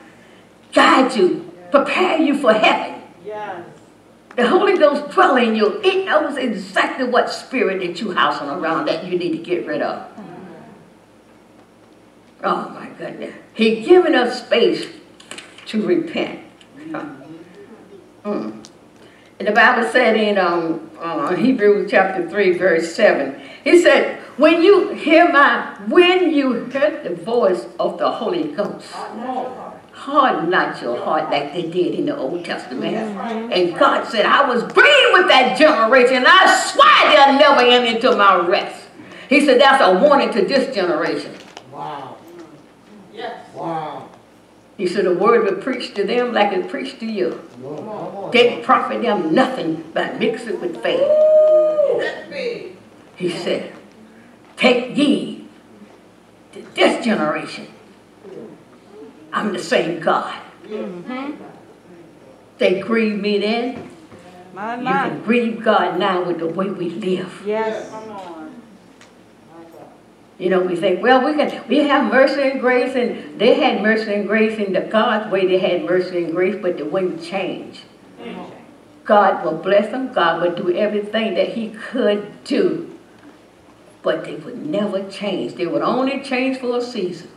guide 0.72 1.16
you, 1.16 1.52
prepare 1.72 2.18
you 2.18 2.38
for 2.38 2.52
heaven. 2.52 3.02
Yes. 3.24 3.66
The 4.36 4.46
Holy 4.46 4.78
Ghost 4.78 5.10
dwell 5.10 5.36
in 5.38 5.56
you. 5.56 5.80
It 5.82 6.04
knows 6.04 6.36
exactly 6.36 7.08
what 7.08 7.30
spirit 7.30 7.80
that 7.80 8.00
you 8.00 8.12
housing 8.12 8.48
around 8.48 8.86
that 8.86 9.02
you 9.02 9.18
need 9.18 9.32
to 9.32 9.38
get 9.38 9.66
rid 9.66 9.82
of. 9.82 10.15
Oh 12.46 12.68
my 12.68 12.88
goodness. 12.96 13.34
He 13.54 13.82
given 13.82 14.14
us 14.14 14.44
space 14.44 14.86
to 15.66 15.84
repent. 15.84 16.40
Mm. 18.24 18.64
And 19.38 19.48
the 19.48 19.52
Bible 19.52 19.88
said 19.90 20.16
in 20.16 20.38
um, 20.38 20.88
uh, 21.00 21.34
Hebrews 21.34 21.90
chapter 21.90 22.28
3, 22.30 22.56
verse 22.56 22.94
7, 22.94 23.40
he 23.64 23.82
said, 23.82 24.20
when 24.36 24.62
you 24.62 24.90
hear 24.90 25.30
my, 25.32 25.76
when 25.88 26.30
you 26.30 26.66
heard 26.66 27.02
the 27.02 27.16
voice 27.16 27.66
of 27.80 27.98
the 27.98 28.10
Holy 28.10 28.44
Ghost, 28.44 28.92
harden 29.92 30.48
not 30.48 30.80
your 30.80 30.96
heart 31.02 31.30
like 31.30 31.52
they 31.52 31.62
did 31.62 31.94
in 31.94 32.06
the 32.06 32.16
Old 32.16 32.44
Testament. 32.44 32.94
And 32.94 33.76
God 33.76 34.06
said, 34.06 34.24
I 34.24 34.48
was 34.48 34.62
grieved 34.62 35.12
with 35.14 35.28
that 35.28 35.56
generation. 35.58 36.18
and 36.18 36.26
I 36.28 36.46
swear 36.60 37.10
they'll 37.10 37.38
never 37.38 37.62
enter 37.62 37.96
into 37.96 38.16
my 38.16 38.46
rest. 38.46 38.86
He 39.28 39.44
said, 39.44 39.60
that's 39.60 39.82
a 39.82 39.98
warning 40.06 40.30
to 40.32 40.42
this 40.42 40.72
generation. 40.72 41.34
Wow. 41.72 42.15
Yes. 43.16 43.54
Wow. 43.54 44.08
He 44.76 44.86
said, 44.86 45.06
the 45.06 45.14
word 45.14 45.44
will 45.44 45.62
preach 45.62 45.94
to 45.94 46.04
them 46.04 46.34
like 46.34 46.52
it 46.52 46.68
preached 46.68 47.00
to 47.00 47.06
you. 47.06 47.40
Didn't 48.30 48.62
profit 48.62 49.00
them 49.00 49.34
nothing 49.34 49.90
but 49.94 50.18
mix 50.18 50.46
it 50.46 50.60
with 50.60 50.82
faith. 50.82 51.00
That's. 51.00 52.76
He 53.16 53.30
said, 53.30 53.72
take 54.58 54.96
ye 54.96 55.48
to 56.52 56.60
this 56.74 57.02
generation. 57.02 57.68
I'm 59.32 59.54
the 59.54 59.58
same 59.58 60.00
God. 60.00 60.38
Mm-hmm. 60.64 61.42
They 62.58 62.80
grieved 62.80 63.22
me 63.22 63.38
then. 63.38 63.90
My, 64.52 64.76
You 64.76 64.84
can 64.84 65.22
grieve 65.22 65.62
God 65.62 65.98
now 65.98 66.22
with 66.24 66.38
the 66.38 66.46
way 66.46 66.70
we 66.70 66.90
live. 66.90 67.42
Yes. 67.46 67.90
You 70.38 70.50
know, 70.50 70.60
we 70.60 70.76
think, 70.76 71.02
well, 71.02 71.24
we 71.24 71.32
can 71.34 71.66
we 71.66 71.78
have 71.78 72.12
mercy 72.12 72.42
and 72.42 72.60
grace, 72.60 72.94
and 72.94 73.40
they 73.40 73.54
had 73.54 73.82
mercy 73.82 74.12
and 74.12 74.26
grace 74.26 74.58
in 74.58 74.74
the 74.74 74.82
God's 74.82 75.30
way. 75.32 75.46
They 75.46 75.58
had 75.58 75.84
mercy 75.84 76.24
and 76.24 76.32
grace, 76.32 76.56
but 76.60 76.76
the 76.76 76.84
way 76.84 77.16
changed. 77.16 77.82
God 79.04 79.44
will 79.44 79.56
bless 79.56 79.90
them. 79.90 80.12
God 80.12 80.42
will 80.42 80.54
do 80.54 80.76
everything 80.76 81.34
that 81.34 81.50
He 81.50 81.70
could 81.70 82.44
do, 82.44 82.98
but 84.02 84.24
they 84.24 84.34
would 84.34 84.66
never 84.66 85.08
change. 85.08 85.54
They 85.54 85.66
would 85.66 85.82
only 85.82 86.22
change 86.22 86.58
for 86.58 86.76
a 86.76 86.82
season. 86.82 87.30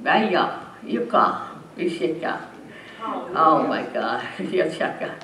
Right, 0.00 0.32
y'all? 0.32 0.66
You 0.84 1.06
come. 1.06 1.62
You 1.76 1.88
shit, 1.88 2.20
y'all. 2.20 2.40
Oh 3.34 3.66
my 3.68 3.82
God. 3.82 4.26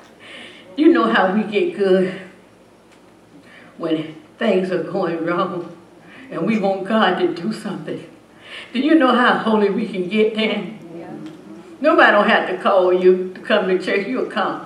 You 0.77 0.93
know 0.93 1.11
how 1.11 1.33
we 1.33 1.41
get 1.41 1.75
good 1.75 2.21
when 3.77 4.15
things 4.37 4.69
are 4.69 4.83
going 4.83 5.25
wrong 5.25 5.76
and 6.31 6.45
we 6.45 6.59
want 6.59 6.87
God 6.87 7.19
to 7.19 7.33
do 7.33 7.53
something. 7.53 8.09
Do 8.73 8.79
you 8.79 8.95
know 8.95 9.15
how 9.15 9.37
holy 9.37 9.69
we 9.69 9.87
can 9.87 10.09
get 10.09 10.35
then? 10.35 10.77
Nobody 11.79 12.11
don't 12.11 12.27
have 12.27 12.49
to 12.49 12.57
call 12.61 12.91
you 12.91 13.33
to 13.33 13.39
come 13.41 13.67
to 13.67 13.77
church. 13.77 14.07
You'll 14.07 14.25
come. 14.25 14.65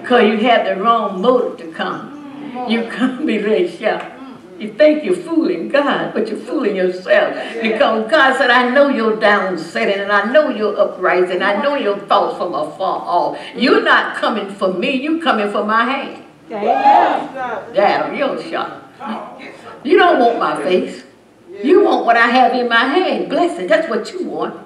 Because 0.00 0.24
you 0.24 0.36
have 0.48 0.66
the 0.66 0.82
wrong 0.82 1.20
motive 1.20 1.58
to 1.58 1.72
come. 1.72 2.66
You 2.68 2.84
come 2.90 3.24
be 3.26 3.38
ready 3.38 3.68
shout. 3.68 4.12
You 4.58 4.72
think 4.72 5.04
you're 5.04 5.16
fooling 5.16 5.68
God, 5.68 6.14
but 6.14 6.28
you're 6.28 6.38
fooling 6.38 6.76
yourself. 6.76 7.34
Because 7.60 8.08
God 8.08 8.36
said, 8.36 8.50
I 8.50 8.70
know 8.70 8.88
you're 8.88 9.16
down 9.16 9.58
setting, 9.58 10.00
and 10.00 10.12
I 10.12 10.30
know 10.30 10.48
you're 10.48 10.78
uprising, 10.78 11.42
I 11.42 11.60
know 11.60 11.74
your 11.74 11.98
thoughts 11.98 12.38
from 12.38 12.54
afar 12.54 13.00
off. 13.00 13.38
You're 13.56 13.82
not 13.82 14.16
coming 14.16 14.54
for 14.54 14.72
me, 14.72 14.92
you're 14.92 15.20
coming 15.20 15.50
for 15.50 15.64
my 15.64 15.84
hand. 15.84 16.24
Amen. 16.50 17.74
Dad, 17.74 18.16
you're 18.16 18.40
shot. 18.42 18.82
You 19.84 19.98
don't 19.98 20.18
want 20.18 20.38
my 20.38 20.62
face. 20.62 21.04
You 21.62 21.84
want 21.84 22.06
what 22.06 22.16
I 22.16 22.26
have 22.26 22.54
in 22.54 22.68
my 22.68 22.84
hand. 22.84 23.28
Blessed. 23.28 23.68
That's 23.68 23.88
what 23.88 24.10
you 24.12 24.24
want. 24.26 24.64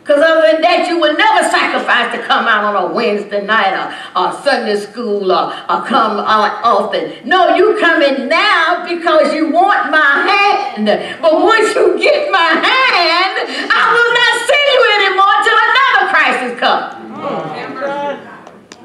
Because 0.00 0.24
other 0.24 0.52
than 0.52 0.62
that, 0.62 0.88
you 0.88 0.98
will 0.98 1.16
never 1.16 1.48
sacrifice 1.48 2.10
to 2.16 2.22
come 2.26 2.48
out 2.48 2.64
on 2.64 2.90
a 2.90 2.92
Wednesday 2.92 3.44
night 3.44 3.76
or, 3.76 3.92
or 4.18 4.32
Sunday 4.42 4.74
school 4.76 5.30
or, 5.30 5.52
or 5.52 5.84
come 5.86 6.18
out 6.18 6.64
often. 6.64 7.28
No, 7.28 7.54
you 7.54 7.78
coming 7.78 8.26
now 8.26 8.84
because 8.88 9.32
you 9.34 9.52
want 9.52 9.90
my 9.92 10.26
hand. 10.26 10.86
But 11.20 11.34
once 11.34 11.74
you 11.76 11.98
get 11.98 12.32
my 12.32 12.58
hand, 12.58 13.34
I 13.70 13.86
will 13.94 14.12
not 14.18 14.34
see 14.48 14.64
you 14.72 14.82
anymore 14.98 15.36
until 15.38 15.58
another 15.68 16.08
crisis 16.10 16.58
comes. 16.58 16.96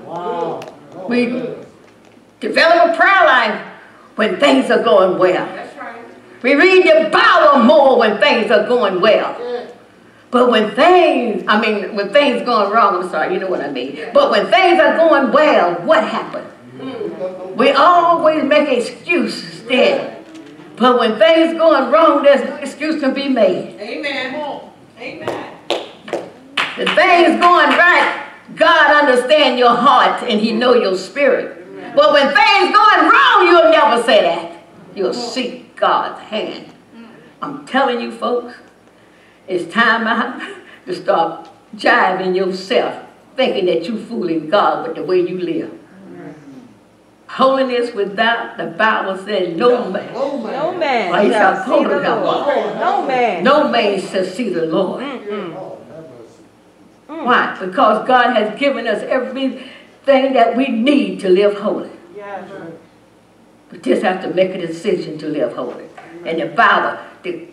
Wow. 0.05 0.61
We 1.07 1.55
develop 2.39 2.93
a 2.93 2.97
prayer 2.97 3.25
life 3.25 3.74
when 4.15 4.39
things 4.39 4.71
are 4.71 4.83
going 4.83 5.17
well. 5.19 5.45
Right. 5.45 6.03
We 6.41 6.55
read 6.55 6.85
the 6.85 7.09
Bible 7.09 7.63
more 7.63 7.99
when 7.99 8.19
things 8.19 8.51
are 8.51 8.67
going 8.67 9.01
well. 9.01 9.71
But 10.31 10.49
when 10.49 10.75
things, 10.75 11.45
I 11.47 11.61
mean, 11.61 11.95
when 11.95 12.11
things 12.11 12.43
going 12.43 12.71
wrong, 12.71 13.01
I'm 13.01 13.09
sorry, 13.09 13.33
you 13.33 13.39
know 13.39 13.47
what 13.47 13.61
I 13.61 13.71
mean. 13.71 14.09
But 14.13 14.31
when 14.31 14.47
things 14.47 14.81
are 14.81 14.97
going 14.97 15.31
well, 15.31 15.75
what 15.85 16.03
happened? 16.03 16.47
Mm. 16.77 17.55
We 17.55 17.71
always 17.71 18.43
make 18.43 18.67
excuses 18.67 19.63
then. 19.63 20.23
But 20.75 20.99
when 20.99 21.17
things 21.17 21.57
going 21.57 21.89
wrong, 21.89 22.23
there's 22.23 22.41
no 22.49 22.55
excuse 22.57 23.01
to 23.01 23.13
be 23.13 23.29
made. 23.29 23.79
Amen. 23.79 24.71
Amen. 24.99 25.57
The 26.77 26.85
things 26.85 27.39
going 27.39 27.69
right, 27.69 28.27
God 28.55 29.03
understand 29.03 29.57
your 29.57 29.73
heart 29.73 30.23
and 30.23 30.41
he 30.41 30.51
know 30.51 30.73
your 30.73 30.97
spirit. 30.97 31.64
But 31.95 32.13
when 32.13 32.27
things 32.27 32.75
going 32.75 33.09
wrong, 33.09 33.47
you'll 33.47 33.71
never 33.71 34.03
say 34.03 34.21
that. 34.21 34.63
You'll 34.95 35.13
seek 35.13 35.75
God's 35.75 36.19
hand. 36.21 36.73
I'm 37.41 37.65
telling 37.65 38.01
you 38.01 38.11
folks, 38.11 38.55
it's 39.47 39.71
time 39.73 40.07
out 40.07 40.41
to 40.85 40.95
stop 40.95 41.55
jiving 41.75 42.35
yourself, 42.35 43.05
thinking 43.35 43.65
that 43.67 43.85
you're 43.87 43.97
fooling 43.97 44.49
God 44.49 44.87
with 44.87 44.97
the 44.97 45.03
way 45.03 45.19
you 45.19 45.39
live. 45.39 45.79
Holiness 47.27 47.93
without 47.93 48.55
the 48.57 48.67
Bible 48.67 49.17
says 49.17 49.57
no 49.57 49.89
man. 49.89 50.09
Oh, 50.15 50.37
man. 50.37 50.53
No 50.53 50.77
man 50.77 51.11
Why 51.11 51.21
you 51.23 51.31
shall 51.31 51.65
shall 51.65 51.65
see 51.65 51.83
the 51.83 51.99
Lord. 51.99 52.47
No 52.79 53.05
man. 53.05 53.43
No 53.43 53.67
man 53.67 53.99
shall 53.99 54.23
see 54.23 54.49
the 54.49 54.65
Lord. 54.67 55.03
Why? 57.07 57.57
Because 57.59 58.07
God 58.07 58.35
has 58.35 58.57
given 58.57 58.87
us 58.87 59.01
everything 60.07 60.33
that 60.33 60.55
we 60.55 60.67
need 60.67 61.19
to 61.21 61.29
live 61.29 61.57
holy. 61.57 61.89
Yes. 62.15 62.49
We 63.71 63.79
just 63.79 64.03
have 64.03 64.21
to 64.23 64.33
make 64.33 64.51
a 64.51 64.65
decision 64.65 65.17
to 65.19 65.27
live 65.27 65.53
holy. 65.53 65.85
And 66.25 66.39
the 66.39 66.47
Bible 66.47 66.99
they 67.23 67.49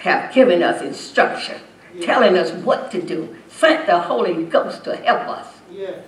have 0.00 0.34
given 0.34 0.62
us 0.62 0.82
instruction, 0.82 1.60
telling 2.00 2.36
us 2.36 2.50
what 2.64 2.90
to 2.90 3.00
do. 3.00 3.36
Sent 3.48 3.86
the 3.86 4.00
Holy 4.00 4.44
Ghost 4.44 4.84
to 4.84 4.96
help 4.96 5.28
us. 5.28 5.46
Yeah. 5.70 6.00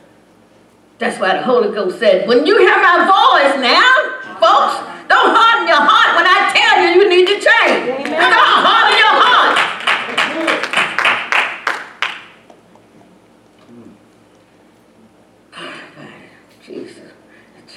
That's 0.98 1.20
why 1.20 1.34
the 1.34 1.42
Holy 1.42 1.72
Ghost 1.72 1.98
said, 1.98 2.26
when 2.28 2.46
you 2.46 2.58
hear 2.58 2.76
my 2.76 3.04
voice 3.06 3.60
now, 3.60 3.92
folks, 4.40 4.76
don't 5.08 5.34
harden 5.36 5.68
your 5.68 5.80
heart 5.80 6.16
when 6.16 6.26
I 6.26 6.50
tell 6.54 6.82
you 6.82 6.88
you 7.00 7.08
need 7.08 7.26
to 7.26 7.34
change. 7.34 8.08
Don't 8.08 8.32
harden 8.32 8.98
your 8.98 9.14
heart. 9.22 9.74
Jesus. 16.64 17.12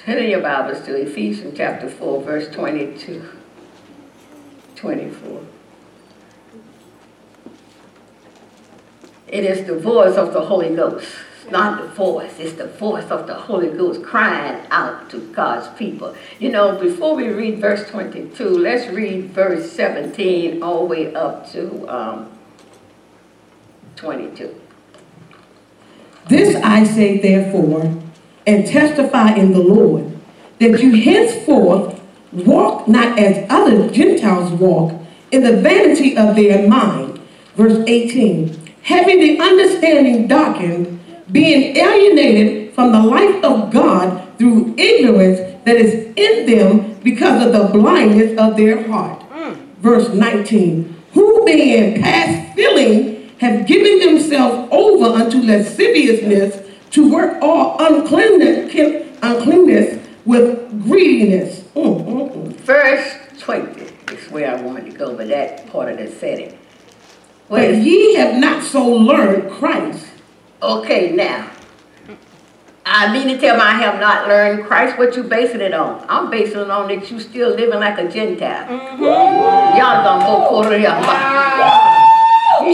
Turn 0.08 0.30
your 0.30 0.40
Bibles 0.40 0.86
to 0.86 0.96
Ephesians 0.96 1.58
chapter 1.58 1.90
4, 1.90 2.22
verse 2.22 2.48
22, 2.56 3.30
24. 4.78 5.42
It 9.28 9.44
is 9.44 9.68
the 9.68 9.78
voice 9.78 10.16
of 10.16 10.32
the 10.32 10.46
Holy 10.46 10.74
Ghost. 10.74 11.14
It's 11.42 11.52
not 11.52 11.82
the 11.82 11.90
voice, 11.90 12.40
it's 12.40 12.54
the 12.54 12.68
voice 12.68 13.12
of 13.12 13.28
the 13.28 13.34
Holy 13.34 13.68
Ghost 13.68 14.02
crying 14.02 14.66
out 14.72 15.10
to 15.10 15.20
God's 15.34 15.68
people. 15.78 16.16
You 16.40 16.52
know, 16.52 16.80
before 16.80 17.14
we 17.14 17.28
read 17.28 17.60
verse 17.60 17.90
22, 17.90 18.48
let's 18.48 18.90
read 18.90 19.32
verse 19.32 19.70
17 19.74 20.64
all 20.64 20.80
the 20.80 20.86
way 20.86 21.14
up 21.16 21.52
to 21.52 21.86
um, 21.94 22.32
22. 23.98 24.56
This 26.30 26.56
I 26.64 26.86
say 26.86 27.18
therefore, 27.18 28.07
and 28.48 28.66
testify 28.66 29.36
in 29.36 29.52
the 29.52 29.60
Lord, 29.60 30.18
that 30.60 30.82
you 30.82 30.96
henceforth 31.02 32.02
walk 32.32 32.88
not 32.88 33.20
as 33.20 33.46
other 33.50 33.90
Gentiles 33.92 34.52
walk, 34.54 34.94
in 35.32 35.44
the 35.44 35.58
vanity 35.58 36.18
of 36.18 36.36
their 36.36 36.68
mind. 36.68 37.20
Verse 37.56 37.84
18, 37.86 38.74
having 38.84 39.20
the 39.20 39.40
understanding 39.40 40.28
darkened, 40.28 41.00
being 41.32 41.76
alienated 41.76 42.74
from 42.74 42.94
the 42.94 43.02
life 43.02 43.44
of 43.44 43.72
God 43.72 44.38
through 44.38 44.74
ignorance 44.78 45.40
that 45.66 45.76
is 45.76 46.14
in 46.16 46.46
them 46.46 46.94
because 47.04 47.46
of 47.46 47.52
the 47.52 47.78
blindness 47.78 48.38
of 48.40 48.56
their 48.56 48.88
heart. 48.88 49.24
Verse 49.80 50.10
19, 50.10 50.96
who 51.14 51.46
being 51.46 52.02
past 52.02 52.56
feeling 52.56 53.30
have 53.40 53.68
given 53.68 54.00
themselves 54.00 54.70
over 54.72 55.06
unto 55.06 55.38
lasciviousness 55.42 56.67
to 56.92 57.12
work 57.12 57.42
all 57.42 57.78
uncleanness, 57.80 58.74
uncleanness 59.22 60.08
with 60.26 60.84
greediness. 60.84 61.62
Mm, 61.76 62.06
mm, 62.06 62.34
mm. 62.34 62.54
Verse 62.58 63.16
20 63.40 63.82
is 64.14 64.30
where 64.32 64.56
I 64.56 64.62
wanted 64.62 64.92
to 64.92 64.98
go, 64.98 65.16
but 65.16 65.28
that 65.30 65.68
part 65.72 65.92
of 65.92 65.98
the 65.98 66.10
setting. 66.10 66.58
But 67.50 67.62
Where 67.62 67.74
ye 67.74 68.16
have 68.16 68.36
not 68.38 68.64
so 68.64 68.86
learned 68.86 69.52
Christ. 69.52 70.06
Okay, 70.62 71.12
now. 71.12 71.50
I 72.90 73.12
mean 73.12 73.28
to 73.28 73.38
tell 73.38 73.58
me 73.58 73.62
I 73.62 73.74
have 73.74 74.00
not 74.00 74.30
learned 74.30 74.66
Christ. 74.66 74.98
What 74.98 75.16
you 75.16 75.24
basing 75.24 75.60
it 75.60 75.74
on? 75.74 76.06
I'm 76.08 76.32
basing 76.32 76.62
it 76.62 76.70
on 76.70 76.88
that 76.88 77.12
you 77.12 77.20
still 77.20 77.50
living 77.50 77.80
like 77.80 77.98
a 78.00 78.10
Gentile. 78.10 78.70
Y'all 78.98 80.04
done 80.04 80.22
go 80.22 80.48
quarter 80.50 80.80
Wow. 80.80 81.98
You 82.66 82.74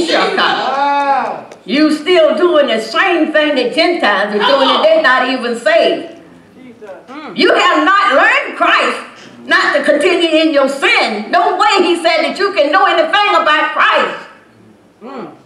still 1.66 2.38
doing 2.38 2.68
the 2.68 2.82
same 2.82 3.32
thing 3.32 3.56
that 3.56 3.74
Gentiles 3.74 4.36
are 4.36 4.40
doing 4.40 4.70
and 4.70 4.84
they're 4.84 5.02
not 5.02 5.30
even 5.30 5.58
saved. 5.60 6.22
You 7.36 7.54
have 7.54 7.86
not 7.86 8.14
learned 8.14 8.58
Christ, 8.58 9.30
not 9.46 9.76
to 9.76 9.84
continue 9.84 10.30
in 10.30 10.54
your 10.54 10.68
sin. 10.68 11.32
No 11.32 11.58
way 11.58 11.88
he 11.88 11.96
said 11.96 12.24
that 12.24 12.38
you 12.38 12.54
can 12.54 12.72
know 12.72 12.86
anything 12.86 13.30
about 13.42 13.72
Christ. 13.74 14.30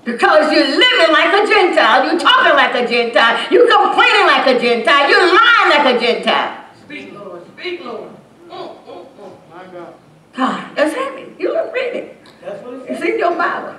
Because 0.06 0.53
you're 0.53 0.67
living 0.67 1.12
like 1.12 1.34
a 1.34 1.45
Gentile, 1.45 2.06
you're 2.06 2.19
talking 2.19 2.53
like 2.53 2.75
a 2.75 2.88
Gentile, 2.88 3.51
you're 3.51 3.67
complaining 3.67 4.27
like 4.27 4.47
a 4.47 4.60
Gentile, 4.60 5.10
you're 5.10 5.27
lying 5.36 5.69
like 5.69 5.95
a 5.95 5.99
Gentile. 5.99 6.65
Speak, 6.86 7.13
Lord. 7.13 7.41
Speak, 7.58 7.84
Lord. 7.84 8.12
Oh, 8.49 8.77
mm, 8.88 9.21
mm. 9.21 9.32
My 9.53 9.65
God. 9.73 9.93
God, 10.34 10.75
that's 10.75 10.93
heavy. 10.93 11.36
You 11.39 11.53
look 11.53 11.73
read 11.73 11.95
it. 11.95 12.17
That's 12.41 12.63
what 12.63 12.75
it 12.75 12.88
says. 12.88 12.97
It's 13.01 13.10
in 13.10 13.19
your 13.19 13.36
Bible. 13.36 13.75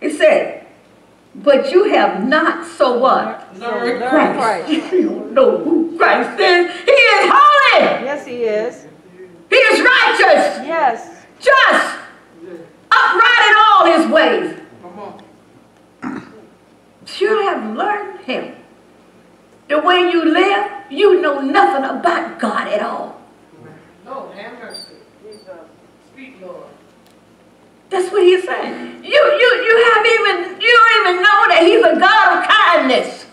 It 0.00 0.12
said, 0.12 0.59
but 1.34 1.70
you 1.72 1.84
have 1.90 2.26
not 2.26 2.66
so 2.66 2.98
what? 2.98 3.56
Learn 3.58 4.00
Learn 4.00 4.08
Christ. 4.10 4.66
Christ. 4.66 4.92
You 4.92 5.08
don't 5.08 5.32
know 5.32 5.58
who 5.58 5.96
Christ 5.96 6.40
is. 6.40 6.72
He 6.84 6.90
is 6.92 7.30
holy. 7.32 8.04
Yes, 8.04 8.26
he 8.26 8.42
is. 8.44 8.86
He 9.48 9.56
is 9.56 9.80
righteous, 9.80 10.66
Yes. 10.66 11.24
just, 11.40 11.96
upright 12.90 13.44
in 13.48 13.54
all 13.66 13.84
his 13.98 14.06
ways. 14.12 14.60
Come 14.82 14.98
on. 14.98 16.26
You 17.18 17.40
have 17.48 17.76
learned 17.76 18.20
him. 18.20 18.54
The 19.68 19.78
way 19.80 20.10
you 20.10 20.24
live, 20.24 20.70
you 20.90 21.20
know 21.20 21.40
nothing 21.40 21.84
about 21.84 22.38
God 22.40 22.68
at 22.68 22.82
all. 22.82 23.20
Lord, 24.06 24.34
have 24.36 24.58
mercy. 24.58 24.94
Speak, 26.12 26.36
Lord. 26.42 26.64
That's 27.90 28.10
what 28.12 28.22
he's 28.22 28.44
saying. 28.44 29.04
You 29.04 29.10
you 29.10 29.48
you 29.66 29.92
have 29.92 30.06
even 30.06 30.60
you 30.60 30.70
don't 30.70 30.94
even 31.00 31.22
know 31.22 31.48
that 31.48 31.62
he's 31.62 31.84
a 31.84 31.98
God 31.98 32.38
of 32.38 32.48
kindness, 32.48 33.26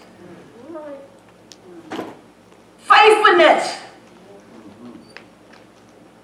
faithfulness. 2.80 3.76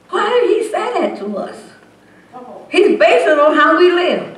Why 0.09 0.29
did 0.29 0.49
he 0.49 0.71
say 0.71 0.93
that 1.01 1.17
to 1.19 1.37
us? 1.37 1.57
He's 2.69 2.97
basing 2.99 3.33
it 3.33 3.39
on 3.39 3.55
how 3.55 3.77
we 3.77 3.91
live. 3.91 4.37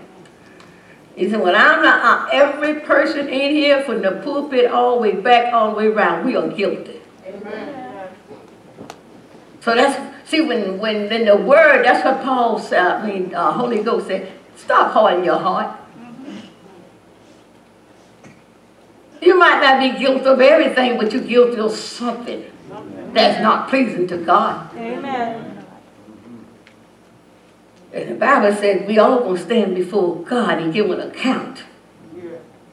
He 1.16 1.30
said, 1.30 1.40
well, 1.40 1.56
I'm 1.56 1.82
not, 1.82 2.04
uh, 2.04 2.30
every 2.34 2.82
person 2.82 3.30
in 3.30 3.52
here 3.52 3.82
from 3.84 4.02
the 4.02 4.20
pulpit 4.24 4.70
all 4.70 4.96
the 4.96 5.02
way 5.02 5.12
back, 5.16 5.54
all 5.54 5.72
the 5.72 5.78
way 5.78 5.88
around, 5.88 6.26
we 6.26 6.36
are 6.36 6.50
guilty. 6.50 7.00
Amen. 7.26 8.10
So 9.62 9.74
that's, 9.74 10.15
see, 10.26 10.42
when, 10.42 10.78
when 10.80 11.12
in 11.12 11.26
the 11.26 11.38
word, 11.38 11.84
that's 11.84 12.04
what 12.04 12.24
Paul 12.24 12.60
said, 12.60 12.80
I 12.80 13.08
mean, 13.08 13.34
uh, 13.34 13.52
Holy 13.54 13.82
Ghost 13.84 14.08
said, 14.08 14.32
stop 14.56 14.92
hardening 14.92 15.26
your 15.26 15.40
heart. 15.40 15.80
You 19.22 19.40
might 19.40 19.62
not 19.62 19.80
be 19.80 19.98
guilty 19.98 20.26
of 20.26 20.40
everything, 20.40 20.98
but 20.98 21.12
you're 21.12 21.24
guilty 21.24 21.60
of 21.60 21.72
something 21.72 22.46
that's 23.14 23.42
not 23.42 23.70
pleasing 23.70 24.08
to 24.08 24.18
God. 24.18 24.76
Amen. 24.76 25.64
And 27.94 28.12
the 28.12 28.16
Bible 28.16 28.54
says 28.56 28.86
we 28.86 29.00
all 29.00 29.22
gonna 29.22 29.40
stand 29.40 29.74
before 29.74 30.18
God 30.18 30.60
and 30.60 30.74
give 30.74 30.92
an 30.92 31.00
account. 31.00 31.64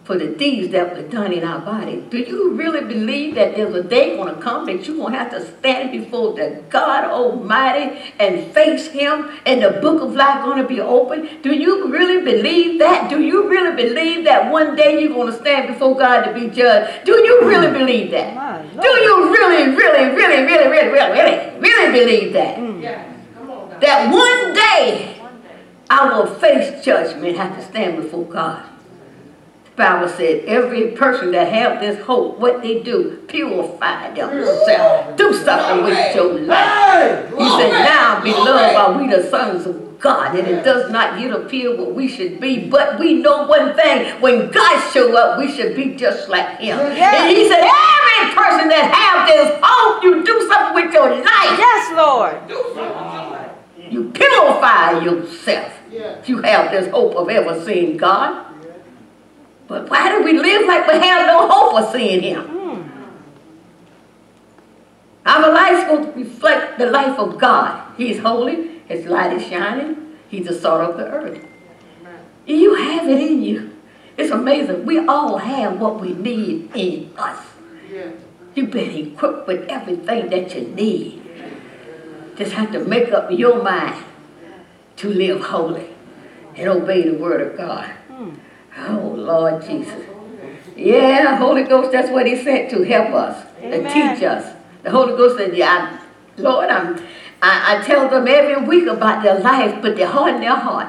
For 0.05 0.19
the 0.19 0.27
deeds 0.27 0.73
that 0.73 0.97
were 0.97 1.03
done 1.03 1.33
in 1.33 1.45
our 1.45 1.61
body. 1.61 2.05
Do 2.11 2.19
you 2.19 2.55
really 2.55 2.81
believe 2.81 3.37
that 3.37 3.55
there's 3.55 3.75
a 3.75 3.85
day 3.85 4.17
gonna 4.17 4.35
come 4.35 4.67
that 4.67 4.87
you're 4.87 4.97
gonna 4.97 5.17
have 5.17 5.31
to 5.31 5.59
stand 5.59 5.93
before 5.93 6.35
the 6.35 6.63
God 6.71 7.05
Almighty 7.05 8.13
and 8.19 8.53
face 8.53 8.89
Him 8.89 9.31
and 9.47 9.63
the 9.63 9.79
book 9.81 10.03
of 10.03 10.15
life 10.15 10.45
gonna 10.45 10.67
be 10.67 10.81
open? 10.81 11.29
Do 11.43 11.55
you 11.55 11.87
really 11.89 12.21
believe 12.25 12.81
that? 12.81 13.11
Do 13.11 13.21
you 13.23 13.49
really 13.49 13.77
believe 13.77 14.25
that 14.25 14.51
one 14.51 14.75
day 14.75 15.01
you're 15.01 15.15
gonna 15.15 15.39
stand 15.39 15.69
before 15.69 15.97
God 15.97 16.23
to 16.23 16.35
be 16.35 16.49
judged? 16.49 17.05
Do 17.05 17.13
you 17.13 17.47
really 17.47 17.69
mm. 17.69 17.79
believe 17.79 18.11
that? 18.11 18.83
Do 18.83 18.89
you 18.89 19.33
really, 19.33 19.77
really, 19.77 20.17
really, 20.17 20.43
really, 20.43 20.69
really, 20.69 20.91
really, 20.91 21.13
really, 21.13 21.61
really 21.61 21.99
believe 21.99 22.33
that? 22.33 22.59
Mm. 22.59 22.83
Yes. 22.83 23.17
Come 23.35 23.51
on 23.51 23.71
now. 23.71 23.79
That 23.79 24.13
one 24.13 24.55
day 24.55 25.23
I 25.89 26.19
will 26.19 26.27
face 26.27 26.85
judgment, 26.85 27.37
have 27.37 27.55
to 27.57 27.63
stand 27.63 28.03
before 28.03 28.25
God. 28.25 28.72
Bible 29.77 30.09
said 30.09 30.45
every 30.45 30.91
person 30.93 31.33
that 31.33 31.51
have 31.51 31.81
this 31.81 31.99
hope, 32.05 32.39
what 32.39 32.63
they 32.63 32.83
do, 32.83 33.23
purify 33.27 34.13
themselves. 34.13 35.17
Do 35.17 35.33
something 35.33 35.85
with 35.85 36.15
your 36.15 36.41
life. 36.41 37.31
He 37.31 37.49
said, 37.49 37.71
now 37.71 38.21
beloved 38.23 38.77
are 38.77 38.99
we 39.01 39.09
the 39.09 39.23
sons 39.31 39.67
of 39.67 39.99
God, 39.99 40.35
and 40.37 40.47
it 40.47 40.65
does 40.65 40.91
not 40.91 41.19
yet 41.21 41.31
appear 41.31 41.75
what 41.77 41.95
we 41.95 42.09
should 42.09 42.41
be, 42.41 42.69
but 42.69 42.99
we 42.99 43.15
know 43.15 43.47
one 43.47 43.75
thing, 43.75 44.21
when 44.21 44.51
God 44.51 44.91
show 44.91 45.17
up, 45.17 45.39
we 45.39 45.51
should 45.51 45.75
be 45.77 45.95
just 45.95 46.29
like 46.29 46.59
him. 46.59 46.79
And 46.79 47.31
he 47.35 47.49
said, 47.49 47.61
every 47.61 48.35
person 48.35 48.69
that 48.69 48.93
have 48.93 49.27
this 49.29 49.59
hope, 49.63 50.03
you 50.03 50.25
do 50.25 50.49
something 50.49 50.75
with 50.85 50.93
your 50.93 51.09
life. 51.09 51.59
Yes, 51.59 51.93
Lord. 51.97 52.37
You 53.91 54.11
purify 54.11 55.03
yourself. 55.05 55.73
You 56.27 56.43
have 56.43 56.71
this 56.73 56.91
hope 56.91 57.15
of 57.15 57.31
ever 57.31 57.65
seeing 57.65 57.97
God. 57.97 58.52
But 59.69 59.89
why 59.89 60.11
do 60.11 60.25
we 60.25 60.33
live 60.39 60.67
like 60.67 60.87
we 60.87 60.95
have 60.95 61.27
no 61.27 61.49
hope 61.49 61.83
of 61.83 61.93
seeing 61.93 62.23
Him? 62.23 62.43
Hmm. 62.43 62.83
Our 65.25 65.53
life 65.53 65.89
to 65.89 66.13
reflect 66.19 66.79
the 66.79 66.87
life 66.87 67.19
of 67.19 67.39
God. 67.39 67.97
He's 67.97 68.19
holy. 68.19 68.81
His 68.87 69.07
light 69.07 69.33
is 69.33 69.47
shining. 69.47 70.19
He's 70.29 70.47
the 70.47 70.55
salt 70.55 70.91
of 70.91 70.97
the 70.97 71.07
earth. 71.07 71.45
You 72.47 72.75
have 72.75 73.09
it 73.09 73.21
in 73.21 73.43
you. 73.43 73.77
It's 74.17 74.31
amazing. 74.31 74.85
We 74.85 75.07
all 75.07 75.39
have 75.39 75.81
what 75.81 76.01
we 76.01 76.13
need 76.13 76.71
in 76.75 77.13
us. 77.17 77.39
You've 78.55 78.71
been 78.71 78.91
equipped 78.91 79.47
with 79.47 79.69
everything 79.69 80.29
that 80.29 80.55
you 80.55 80.69
need. 80.69 81.23
Just 82.37 82.53
have 82.53 82.73
to 82.73 82.85
make 82.85 83.13
up 83.13 83.31
your 83.31 83.63
mind 83.63 84.05
to 84.97 85.09
live 85.09 85.43
holy 85.43 85.89
and 86.57 86.69
obey 86.69 87.09
the 87.09 87.17
word 87.17 87.41
of 87.41 87.57
God. 87.57 87.91
Oh, 88.79 89.15
Lord 89.17 89.63
Jesus. 89.65 90.05
Yeah, 90.77 91.37
Holy 91.37 91.65
Ghost, 91.65 91.93
that's 91.93 92.11
what 92.11 92.27
he 92.27 92.37
sent 92.43 92.71
to 92.71 92.83
help 92.83 93.09
us, 93.15 93.47
Amen. 93.61 93.83
to 93.85 93.89
teach 93.93 94.23
us. 94.25 94.55
The 94.83 94.91
Holy 94.91 95.17
Ghost 95.17 95.37
said, 95.37 95.57
yeah, 95.57 95.99
I- 95.99 96.41
Lord, 96.41 96.71
I'm, 96.71 96.97
I, 97.43 97.77
I 97.79 97.83
tell 97.85 98.09
them 98.09 98.27
every 98.27 98.67
week 98.67 98.89
about 98.89 99.23
their 99.23 99.39
life, 99.41 99.81
but 99.83 99.97
they 99.97 100.05
harden 100.05 100.41
their 100.41 100.57
heart. 100.57 100.89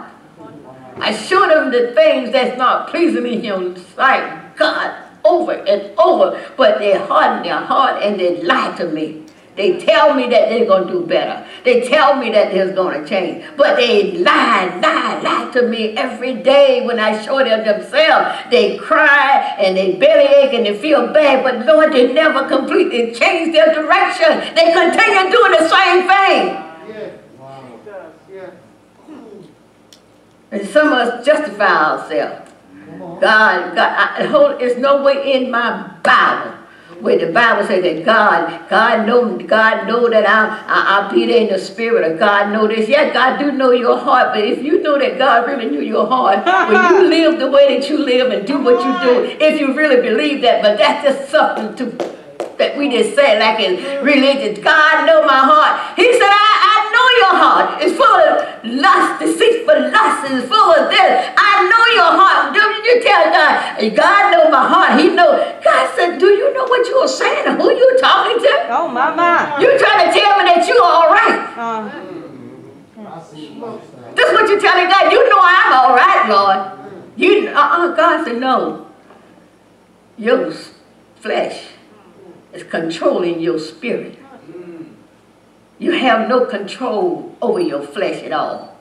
I 0.97 1.13
show 1.13 1.47
them 1.47 1.71
the 1.71 1.93
things 1.93 2.31
that's 2.31 2.57
not 2.57 2.87
pleasing 2.89 3.25
in 3.27 3.43
your 3.43 3.75
sight, 3.95 4.55
God, 4.55 4.95
over 5.25 5.51
and 5.51 5.91
over, 5.99 6.41
but 6.55 6.79
they 6.79 6.97
harden 6.97 7.43
their 7.43 7.59
heart 7.59 8.01
and 8.01 8.19
they 8.19 8.41
lie 8.43 8.73
to 8.77 8.87
me. 8.87 9.22
They 9.55 9.79
tell 9.79 10.15
me 10.15 10.23
that 10.29 10.49
they're 10.49 10.65
going 10.65 10.87
to 10.87 10.93
do 10.93 11.05
better. 11.05 11.45
They 11.63 11.87
tell 11.87 12.15
me 12.15 12.31
that 12.31 12.51
they're 12.51 12.73
going 12.73 13.03
to 13.03 13.07
change. 13.07 13.45
But 13.55 13.75
they 13.75 14.17
lie, 14.17 14.79
lie, 14.81 15.21
lie 15.21 15.51
to 15.53 15.67
me 15.67 15.95
every 15.95 16.41
day 16.41 16.83
when 16.85 16.97
I 16.99 17.21
show 17.21 17.37
them 17.37 17.63
themselves. 17.63 18.49
They 18.49 18.77
cry 18.77 19.55
and 19.59 19.77
they 19.77 19.95
bellyache 19.97 20.55
and 20.55 20.65
they 20.65 20.77
feel 20.77 21.13
bad. 21.13 21.43
But 21.43 21.67
Lord, 21.67 21.93
they 21.93 22.11
never 22.11 22.47
completely 22.47 23.13
change 23.13 23.53
their 23.53 23.73
direction. 23.73 24.55
They 24.55 24.73
continue 24.73 25.31
doing 25.31 25.51
the 25.51 25.69
same 25.69 26.07
thing. 26.07 26.59
And 30.51 30.67
some 30.67 30.87
of 30.87 30.93
us 30.93 31.25
justify 31.25 31.65
ourselves. 31.65 32.51
God, 33.21 33.75
God, 33.75 33.77
I, 33.77 34.25
hold, 34.25 34.59
there's 34.59 34.77
no 34.77 35.03
way 35.03 35.33
in 35.33 35.49
my 35.49 35.95
Bible 36.03 36.62
where 37.03 37.19
the 37.19 37.31
Bible 37.33 37.67
says 37.67 37.83
that 37.83 38.05
God, 38.05 38.69
God 38.69 39.05
know, 39.05 39.37
God 39.37 39.87
know 39.87 40.09
that 40.09 40.27
I'm, 40.27 40.49
I, 40.49 41.01
I'll 41.01 41.13
be 41.13 41.25
there 41.25 41.41
in 41.41 41.51
the 41.51 41.59
spirit 41.59 42.09
of 42.09 42.17
God 42.17 42.53
know 42.53 42.65
this. 42.65 42.87
Yeah, 42.87 43.13
God 43.13 43.37
do 43.39 43.51
know 43.51 43.71
your 43.71 43.97
heart, 43.99 44.33
but 44.33 44.43
if 44.43 44.63
you 44.63 44.81
know 44.81 44.97
that 44.97 45.17
God 45.17 45.45
really 45.45 45.69
knew 45.69 45.81
your 45.81 46.07
heart, 46.07 46.45
when 46.45 46.81
you 46.95 47.09
live 47.15 47.39
the 47.39 47.51
way 47.51 47.77
that 47.77 47.89
you 47.89 47.97
live 47.97 48.31
and 48.31 48.47
do 48.47 48.57
what 48.57 48.79
you 48.83 48.93
do, 49.03 49.37
if 49.43 49.59
you 49.59 49.75
really 49.75 50.01
believe 50.01 50.41
that, 50.43 50.63
but 50.63 50.77
that's 50.77 51.03
just 51.05 51.29
something 51.29 51.75
to 51.75 52.13
that 52.57 52.77
we 52.77 52.89
just 52.89 53.15
said 53.15 53.39
like 53.39 53.59
in 53.59 54.05
religion. 54.05 54.61
God 54.61 55.07
know 55.07 55.25
my 55.25 55.39
heart. 55.39 55.97
He 55.97 56.11
said, 56.13 56.29
I, 56.29 56.51
I 56.63 56.82
know 57.03 57.11
your 57.19 57.35
heart. 57.35 57.81
is 57.83 57.91
full 57.95 58.07
of 58.07 58.63
lust, 58.63 59.19
deceitful 59.19 59.91
lust, 59.91 60.31
it's 60.31 60.47
full 60.47 60.71
of 60.71 60.89
this. 60.89 61.11
I 61.35 61.67
know 61.67 61.83
your 61.99 62.11
heart. 62.15 62.53
Don't 62.55 62.85
you 62.85 63.03
tell 63.03 63.23
God, 63.31 63.95
God 63.95 64.31
know 64.31 64.49
my 64.49 64.63
heart. 64.67 64.99
He 64.99 65.09
know. 65.09 65.31
God 65.63 65.95
said, 65.95 66.19
do 66.19 66.27
you 66.27 66.53
know 66.53 66.63
what 66.65 66.87
you 66.87 66.95
are 66.97 67.07
saying 67.07 67.59
who 67.59 67.71
you 67.71 67.97
talking 67.99 68.39
to? 68.39 68.67
Oh, 68.69 68.87
my, 68.87 69.13
my. 69.15 69.59
You 69.59 69.77
trying 69.77 70.07
to 70.07 70.13
tell 70.13 70.37
me 70.39 70.43
that 70.45 70.65
you 70.67 70.77
are 70.77 70.91
all 70.91 71.11
right. 71.11 71.39
Uh, 71.57 71.89
That's 74.15 74.31
what 74.31 74.49
you're 74.49 74.61
telling 74.61 74.87
God. 74.89 75.11
You 75.11 75.29
know 75.29 75.39
I'm 75.41 75.73
all 75.73 75.95
right, 75.95 76.25
Lord. 76.29 76.79
You, 77.15 77.49
uh-uh, 77.49 77.95
God 77.95 78.25
said, 78.25 78.39
no. 78.39 78.87
Your 80.17 80.51
flesh 81.19 81.65
is 82.53 82.63
controlling 82.63 83.39
your 83.39 83.59
spirit. 83.59 84.22
You 85.83 85.91
have 85.91 86.29
no 86.29 86.45
control 86.45 87.35
over 87.41 87.59
your 87.59 87.81
flesh 87.81 88.23
at 88.23 88.31
all. 88.31 88.79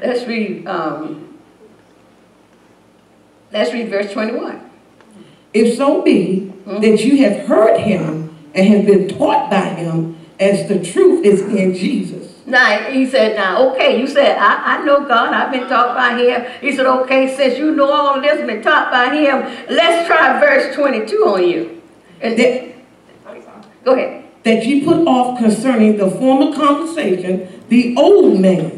Let's 0.00 0.26
read, 0.26 0.66
um, 0.66 1.38
let's 3.52 3.74
read 3.74 3.90
verse 3.90 4.10
21. 4.10 4.70
If 5.52 5.76
so 5.76 6.00
be 6.00 6.50
that 6.64 7.04
you 7.04 7.18
have 7.18 7.46
heard 7.46 7.78
him 7.78 8.34
and 8.54 8.66
have 8.68 8.86
been 8.86 9.06
taught 9.06 9.50
by 9.50 9.74
him 9.74 10.16
as 10.38 10.66
the 10.66 10.82
truth 10.82 11.22
is 11.26 11.42
in 11.42 11.74
Jesus. 11.74 12.46
Now, 12.46 12.90
he 12.90 13.04
said, 13.04 13.36
now, 13.36 13.70
okay, 13.72 14.00
you 14.00 14.06
said, 14.06 14.38
I, 14.38 14.78
I 14.78 14.84
know 14.86 15.06
God, 15.06 15.34
I've 15.34 15.52
been 15.52 15.68
taught 15.68 15.94
by 15.94 16.18
him. 16.18 16.46
He 16.62 16.74
said, 16.74 16.86
okay, 16.86 17.36
since 17.36 17.58
you 17.58 17.74
know 17.74 17.92
all 17.92 18.18
this, 18.18 18.46
been 18.46 18.62
taught 18.62 18.90
by 18.90 19.14
him, 19.14 19.42
let's 19.68 20.06
try 20.06 20.40
verse 20.40 20.74
22 20.74 21.16
on 21.26 21.46
you. 21.46 21.79
And 22.20 22.38
then, 22.38 22.72
go 23.84 23.92
ahead. 23.94 24.24
That 24.42 24.64
you 24.64 24.84
put 24.84 25.06
off 25.06 25.38
concerning 25.38 25.96
the 25.96 26.10
former 26.10 26.54
conversation 26.54 27.62
the 27.68 27.94
old 27.96 28.40
man, 28.40 28.70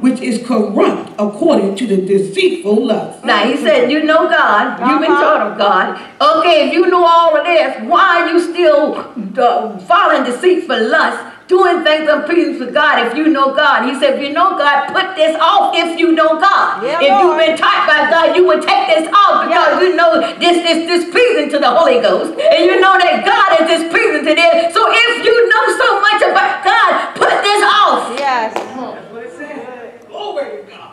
which 0.00 0.20
is 0.20 0.44
corrupt 0.46 1.12
according 1.18 1.76
to 1.76 1.86
the 1.86 1.98
deceitful 1.98 2.86
lust. 2.86 3.24
Now, 3.24 3.46
he 3.46 3.56
said, 3.56 3.90
you 3.92 4.02
know 4.02 4.28
God, 4.28 4.80
you've 4.80 5.00
been 5.00 5.10
taught 5.10 5.52
of 5.52 5.58
God. 5.58 6.00
Okay, 6.20 6.68
if 6.68 6.72
you 6.72 6.86
know 6.88 7.04
all 7.04 7.36
of 7.36 7.44
this, 7.44 7.76
why 7.88 8.22
are 8.22 8.28
you 8.30 8.40
still 8.40 8.96
uh, 9.38 9.78
following 9.80 10.24
deceitful 10.24 10.88
lust? 10.88 11.29
Doing 11.50 11.82
things 11.82 12.06
unpleasing 12.08 12.64
to 12.64 12.70
God 12.70 13.08
if 13.10 13.16
you 13.18 13.26
know 13.26 13.50
God. 13.52 13.82
He 13.90 13.98
said, 13.98 14.14
if 14.14 14.22
you 14.22 14.32
know 14.32 14.54
God, 14.56 14.94
put 14.94 15.16
this 15.16 15.34
off 15.42 15.74
if 15.74 15.98
you 15.98 16.12
know 16.12 16.38
God. 16.38 16.78
Yeah, 16.86 17.02
if 17.02 17.10
you've 17.10 17.36
been 17.42 17.58
taught 17.58 17.90
by 17.90 18.06
God, 18.06 18.36
you 18.36 18.46
would 18.46 18.62
take 18.62 18.86
this 18.86 19.10
off 19.10 19.50
because 19.50 19.82
Yes. 19.82 19.82
you 19.82 19.96
know 19.98 20.22
this 20.38 20.62
is 20.62 20.86
displeasing 20.86 21.50
to 21.50 21.58
the 21.58 21.66
Holy 21.66 21.98
Ghost. 21.98 22.38
And 22.38 22.64
you 22.64 22.78
know 22.78 22.94
that 23.02 23.26
God 23.26 23.58
is 23.58 23.66
displeasing 23.66 24.30
to 24.30 24.34
this. 24.38 24.70
So 24.72 24.86
if 24.94 25.24
you 25.26 25.34
know 25.50 25.64
so 25.74 25.88
much 25.98 26.22
about 26.22 26.62
God, 26.62 27.18
put 27.18 27.34
this 27.42 27.62
off. 27.66 28.14
yes. 28.14 28.54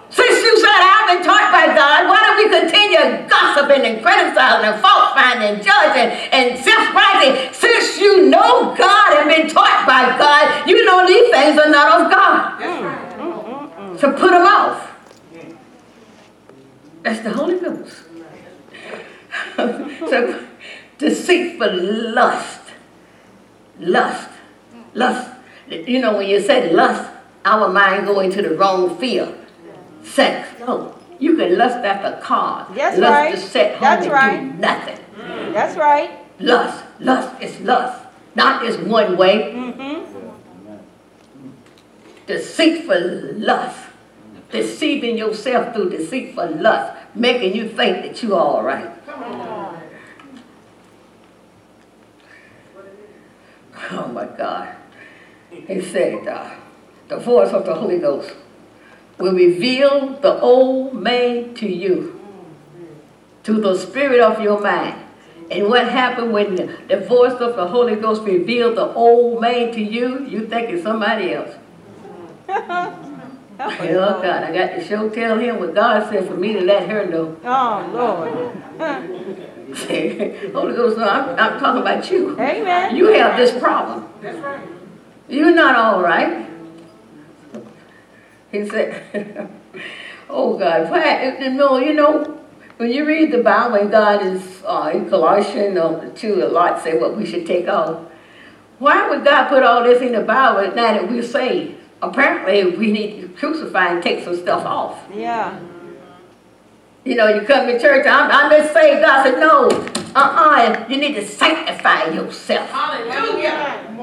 Since 0.10 0.42
you 0.42 0.54
said 0.58 0.82
I've 0.82 1.06
been 1.14 1.22
taught 1.22 1.54
by 1.54 1.70
God, 1.78 2.10
why 2.10 2.18
don't 2.26 2.38
we 2.42 2.50
continue 2.50 3.30
gossiping 3.30 3.86
and 3.86 4.02
criticizing 4.02 4.66
and 4.74 4.82
fault 4.82 5.14
finding 5.14 5.54
and 5.54 5.58
judging 5.62 6.10
and 6.34 6.58
self-righteous? 6.58 7.54
Since 7.56 8.00
you 8.02 8.26
know 8.26 8.74
God 8.74 9.14
and 9.22 9.30
been 9.30 9.46
taught 9.46 9.86
by 9.86 10.18
God, 10.18 10.47
you 11.48 11.56
know 11.56 11.56
these 11.56 11.56
things 11.56 11.60
are 11.60 11.70
not 11.70 12.02
of 12.02 12.12
God. 12.12 12.60
So 14.00 14.10
mm, 14.10 14.14
mm, 14.14 14.16
mm, 14.16 14.20
put 14.20 14.32
them 14.32 14.46
off. 14.46 14.92
That's 17.04 17.22
the 17.22 17.32
Holy 17.32 17.60
Ghost. 17.60 18.04
so 20.10 20.46
deceitful 20.98 22.14
lust. 22.14 22.62
Lust. 23.80 24.30
Lust. 24.94 25.32
You 25.70 26.02
know, 26.02 26.18
when 26.18 26.28
you 26.28 26.42
say 26.42 26.74
lust, 26.74 27.12
our 27.46 27.70
mind 27.70 28.08
go 28.08 28.20
into 28.20 28.42
the 28.42 28.56
wrong 28.56 28.98
field. 28.98 29.36
Sex. 30.04 30.50
No. 30.60 30.96
You 31.20 31.36
can 31.36 31.58
lust 31.58 31.78
after 31.78 32.22
cars. 32.22 32.68
That's 32.76 32.98
lust 32.98 33.12
right. 33.12 33.36
to 33.36 33.42
sit 33.42 33.72
home 33.74 33.82
That's 33.82 34.04
and 34.04 34.14
right. 34.14 34.40
do 34.40 34.58
nothing. 34.60 35.00
That's 35.54 35.76
right. 35.78 36.12
Lust. 36.40 36.84
Lust 37.00 37.42
is 37.42 37.60
lust. 37.62 38.06
Not 38.36 38.62
this 38.62 38.78
one 38.78 39.18
way. 39.18 39.54
Mm-hmm. 39.54 40.17
Deceitful 42.28 43.34
lust. 43.38 43.80
Deceiving 44.52 45.18
yourself 45.18 45.74
through 45.74 45.90
deceitful 45.90 46.58
lust. 46.58 46.94
Making 47.16 47.56
you 47.56 47.70
think 47.70 48.04
that 48.04 48.22
you're 48.22 48.38
all 48.38 48.64
right. 48.64 48.92
Oh 53.92 54.08
my 54.08 54.26
God. 54.26 54.76
He 55.50 55.82
said, 55.82 56.28
uh, 56.28 56.52
the 57.08 57.18
voice 57.18 57.52
of 57.52 57.66
the 57.66 57.74
Holy 57.74 58.00
Ghost 58.00 58.36
will 59.18 59.34
reveal 59.34 60.20
the 60.20 60.40
old 60.40 60.94
man 60.94 61.54
to 61.56 61.68
you, 61.68 62.20
to 63.44 63.60
the 63.60 63.76
spirit 63.76 64.20
of 64.20 64.42
your 64.42 64.60
mind. 64.60 65.04
And 65.50 65.70
what 65.70 65.88
happened 65.88 66.34
when 66.34 66.56
the, 66.56 66.78
the 66.90 67.00
voice 67.00 67.40
of 67.40 67.56
the 67.56 67.68
Holy 67.68 67.96
Ghost 67.96 68.24
revealed 68.24 68.76
the 68.76 68.94
old 68.94 69.42
man 69.42 69.72
to 69.74 69.82
you? 69.82 70.26
You 70.26 70.46
think 70.48 70.70
it's 70.70 70.84
somebody 70.84 71.34
else. 71.34 71.56
Come 73.70 73.88
Oh, 73.90 74.22
God, 74.22 74.44
I 74.44 74.52
got 74.54 74.76
to 74.76 74.84
show 74.84 75.10
tell 75.10 75.38
him 75.38 75.60
what 75.60 75.74
God 75.74 76.10
said 76.10 76.28
for 76.28 76.36
me 76.36 76.54
to 76.54 76.62
let 76.62 76.90
her 76.90 77.06
know. 77.06 77.38
Oh, 77.44 77.90
Lord. 77.94 78.32
Holy 80.54 80.74
Ghost, 80.76 80.98
no, 80.98 81.04
I'm, 81.08 81.38
I'm 81.38 81.60
talking 81.60 81.82
about 81.82 82.10
you. 82.10 82.40
Amen. 82.40 82.96
You 82.96 83.08
have 83.14 83.36
this 83.36 83.58
problem. 83.60 84.08
That's 84.22 84.38
right. 84.38 84.66
You're 85.28 85.54
not 85.54 85.76
all 85.76 86.02
right. 86.02 86.50
He 88.52 88.68
said, 88.68 89.50
oh 90.30 90.58
God, 90.58 90.90
why, 90.90 91.38
no, 91.52 91.78
you 91.78 91.94
know, 91.94 92.40
when 92.78 92.92
you 92.92 93.06
read 93.06 93.32
the 93.32 93.44
Bible 93.44 93.76
and 93.76 93.92
God 93.92 94.26
is 94.26 94.64
uh, 94.66 94.92
in 94.94 95.10
Colossians 95.10 95.78
uh, 95.78 96.12
2, 96.16 96.44
a 96.44 96.48
lot 96.48 96.82
say 96.82 96.98
what 96.98 97.18
we 97.18 97.26
should 97.26 97.46
take 97.46 97.68
off. 97.68 98.04
Why 98.80 99.10
would 99.10 99.26
God 99.26 99.50
put 99.50 99.64
all 99.64 99.84
this 99.84 100.02
in 100.02 100.14
the 100.14 100.22
Bible 100.22 100.76
now 100.76 100.94
that 100.94 101.10
we're 101.10 101.24
saved? 101.24 101.77
Apparently, 102.02 102.78
we 102.78 102.92
need 102.92 103.22
to 103.22 103.28
crucify 103.30 103.88
and 103.88 104.04
take 104.04 104.24
some 104.24 104.36
stuff 104.36 104.66
off. 104.66 105.00
Yeah. 105.14 105.60
You 107.04 107.16
know, 107.16 107.28
you 107.30 107.42
come 107.42 107.68
to 107.68 107.80
church, 107.80 108.06
I'm, 108.06 108.30
I'm 108.30 108.52
just 108.52 108.74
saved. 108.74 109.02
God 109.02 109.24
said, 109.24 109.40
no, 109.40 109.70
uh-uh, 110.14 110.86
you 110.90 110.98
need 110.98 111.16
to 111.16 111.26
sanctify 111.26 112.10
yourself. 112.10 112.70
Hallelujah. 112.70 113.96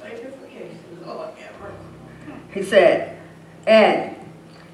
Sanctification. 0.00 0.78
Lord 1.06 1.30
have 1.38 1.60
mercy. 1.60 2.40
He 2.52 2.62
said, 2.62 3.18
and 3.66 4.14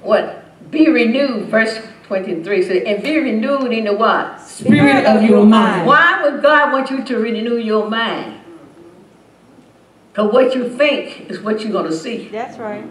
what? 0.01 0.39
Be 0.69 0.89
renewed, 0.89 1.47
verse 1.47 1.79
23 2.07 2.63
said, 2.63 2.83
and 2.83 3.01
be 3.01 3.17
renewed 3.17 3.71
in 3.71 3.85
the 3.85 3.93
what? 3.93 4.41
Spirit 4.41 5.05
of 5.05 5.23
your 5.23 5.45
mind. 5.45 5.87
Why 5.87 6.21
would 6.23 6.41
God 6.43 6.73
want 6.73 6.91
you 6.91 7.03
to 7.03 7.17
renew 7.17 7.57
your 7.57 7.89
mind? 7.89 8.41
Because 10.13 10.31
what 10.31 10.53
you 10.53 10.69
think 10.69 11.31
is 11.31 11.39
what 11.39 11.61
you're 11.61 11.71
going 11.71 11.89
to 11.89 11.97
see. 11.97 12.27
That's 12.27 12.59
right. 12.59 12.85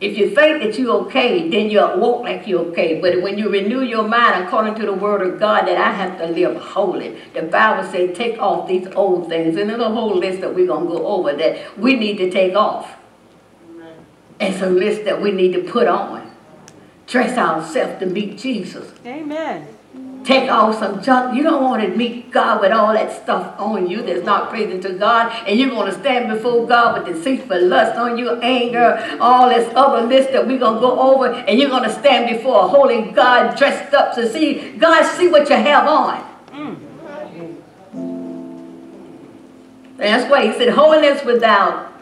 If 0.00 0.16
you 0.16 0.30
think 0.30 0.62
that 0.62 0.78
you're 0.78 0.94
okay, 1.06 1.50
then 1.50 1.70
you'll 1.70 1.98
walk 1.98 2.22
like 2.22 2.46
you're 2.46 2.66
okay. 2.66 3.00
But 3.00 3.20
when 3.20 3.36
you 3.36 3.50
renew 3.50 3.82
your 3.82 4.06
mind 4.06 4.44
according 4.44 4.76
to 4.76 4.86
the 4.86 4.94
word 4.94 5.22
of 5.22 5.40
God, 5.40 5.66
that 5.66 5.76
I 5.76 5.90
have 5.90 6.18
to 6.18 6.26
live 6.28 6.56
holy. 6.56 7.18
The 7.34 7.42
Bible 7.42 7.90
says 7.90 8.16
take 8.16 8.38
off 8.38 8.68
these 8.68 8.86
old 8.94 9.28
things. 9.28 9.56
And 9.56 9.68
there's 9.68 9.80
a 9.80 9.90
whole 9.90 10.16
list 10.16 10.40
that 10.40 10.54
we're 10.54 10.68
going 10.68 10.86
to 10.86 10.92
go 10.92 11.06
over 11.06 11.34
that 11.34 11.76
we 11.76 11.96
need 11.96 12.16
to 12.18 12.30
take 12.30 12.54
off. 12.54 12.96
And 14.38 14.54
some 14.54 14.76
list 14.76 15.04
that 15.04 15.20
we 15.20 15.32
need 15.32 15.52
to 15.52 15.64
put 15.64 15.88
on. 15.88 16.30
Dress 17.08 17.36
ourselves 17.36 17.98
to 17.98 18.06
meet 18.06 18.38
Jesus. 18.38 18.90
Amen. 19.04 19.66
Take 20.24 20.50
off 20.50 20.78
some 20.78 21.02
junk. 21.02 21.34
You 21.36 21.42
don't 21.42 21.62
want 21.62 21.82
to 21.82 21.88
meet 21.88 22.30
God 22.30 22.60
with 22.60 22.72
all 22.72 22.92
that 22.92 23.10
stuff 23.22 23.58
on 23.58 23.88
you 23.88 24.02
that's 24.02 24.24
not 24.24 24.50
pleasing 24.50 24.80
to 24.82 24.92
God. 24.92 25.32
And 25.46 25.58
you're 25.58 25.70
going 25.70 25.90
to 25.92 25.98
stand 25.98 26.28
before 26.28 26.66
God 26.66 27.02
with 27.06 27.16
deceitful 27.16 27.62
lust 27.66 27.98
on 27.98 28.18
you, 28.18 28.38
anger, 28.40 29.16
all 29.20 29.48
this 29.48 29.72
other 29.74 30.06
list 30.06 30.32
that 30.32 30.46
we're 30.46 30.58
going 30.58 30.74
to 30.74 30.80
go 30.80 30.98
over. 31.14 31.32
And 31.32 31.58
you're 31.58 31.70
going 31.70 31.84
to 31.84 31.92
stand 31.92 32.36
before 32.36 32.64
a 32.64 32.68
holy 32.68 33.10
God 33.12 33.56
dressed 33.56 33.94
up 33.94 34.14
to 34.16 34.30
see, 34.30 34.72
God, 34.78 35.04
see 35.16 35.28
what 35.28 35.48
you 35.48 35.56
have 35.56 35.86
on. 35.86 36.26
And 40.02 40.08
that's 40.08 40.30
why 40.30 40.46
he 40.46 40.52
said, 40.54 40.70
holiness 40.70 41.22
without 41.24 41.92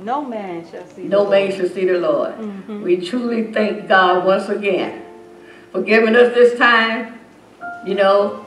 No 0.00 0.24
man 0.24 0.64
shall 0.70 0.86
see. 0.86 1.02
the 1.02 1.08
no 1.08 1.18
Lord. 1.22 1.30
man 1.30 1.52
shall 1.56 1.68
see 1.68 1.84
the 1.86 1.98
Lord. 1.98 2.34
Mm-hmm. 2.34 2.82
We 2.82 3.00
truly 3.04 3.52
thank 3.52 3.88
God 3.88 4.24
once 4.24 4.48
again 4.48 5.02
for 5.72 5.82
giving 5.82 6.14
us 6.14 6.32
this 6.34 6.56
time. 6.58 7.17
You 7.86 7.94
know, 7.94 8.46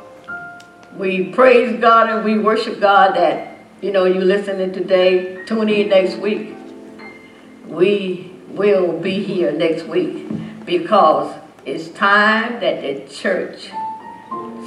we 0.98 1.32
praise 1.32 1.80
God 1.80 2.10
and 2.10 2.26
we 2.26 2.38
worship 2.38 2.80
God 2.80 3.16
that, 3.16 3.58
you 3.82 3.92
know, 3.92 4.06
you 4.06 4.20
listening 4.22 4.72
today, 4.72 5.44
tune 5.46 5.70
in 5.70 5.90
next 5.90 6.18
week. 6.18 6.54
We 7.66 8.32
will 8.50 9.00
be 9.00 9.24
here 9.24 9.52
next 9.52 9.88
week 9.88 10.28
because 10.66 11.34
it's 11.66 11.88
time 11.90 12.60
that 12.60 12.82
the 12.82 13.08
church 13.08 13.70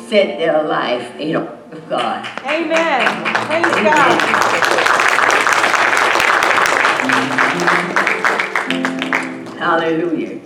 set 0.09 0.39
their 0.39 0.63
life, 0.63 1.21
you 1.21 1.35
know, 1.35 1.59
with 1.71 1.89
God. 1.89 2.27
Amen. 2.45 3.25
Praise 3.47 3.75
God. 3.85 4.21
Hallelujah. 9.59 10.41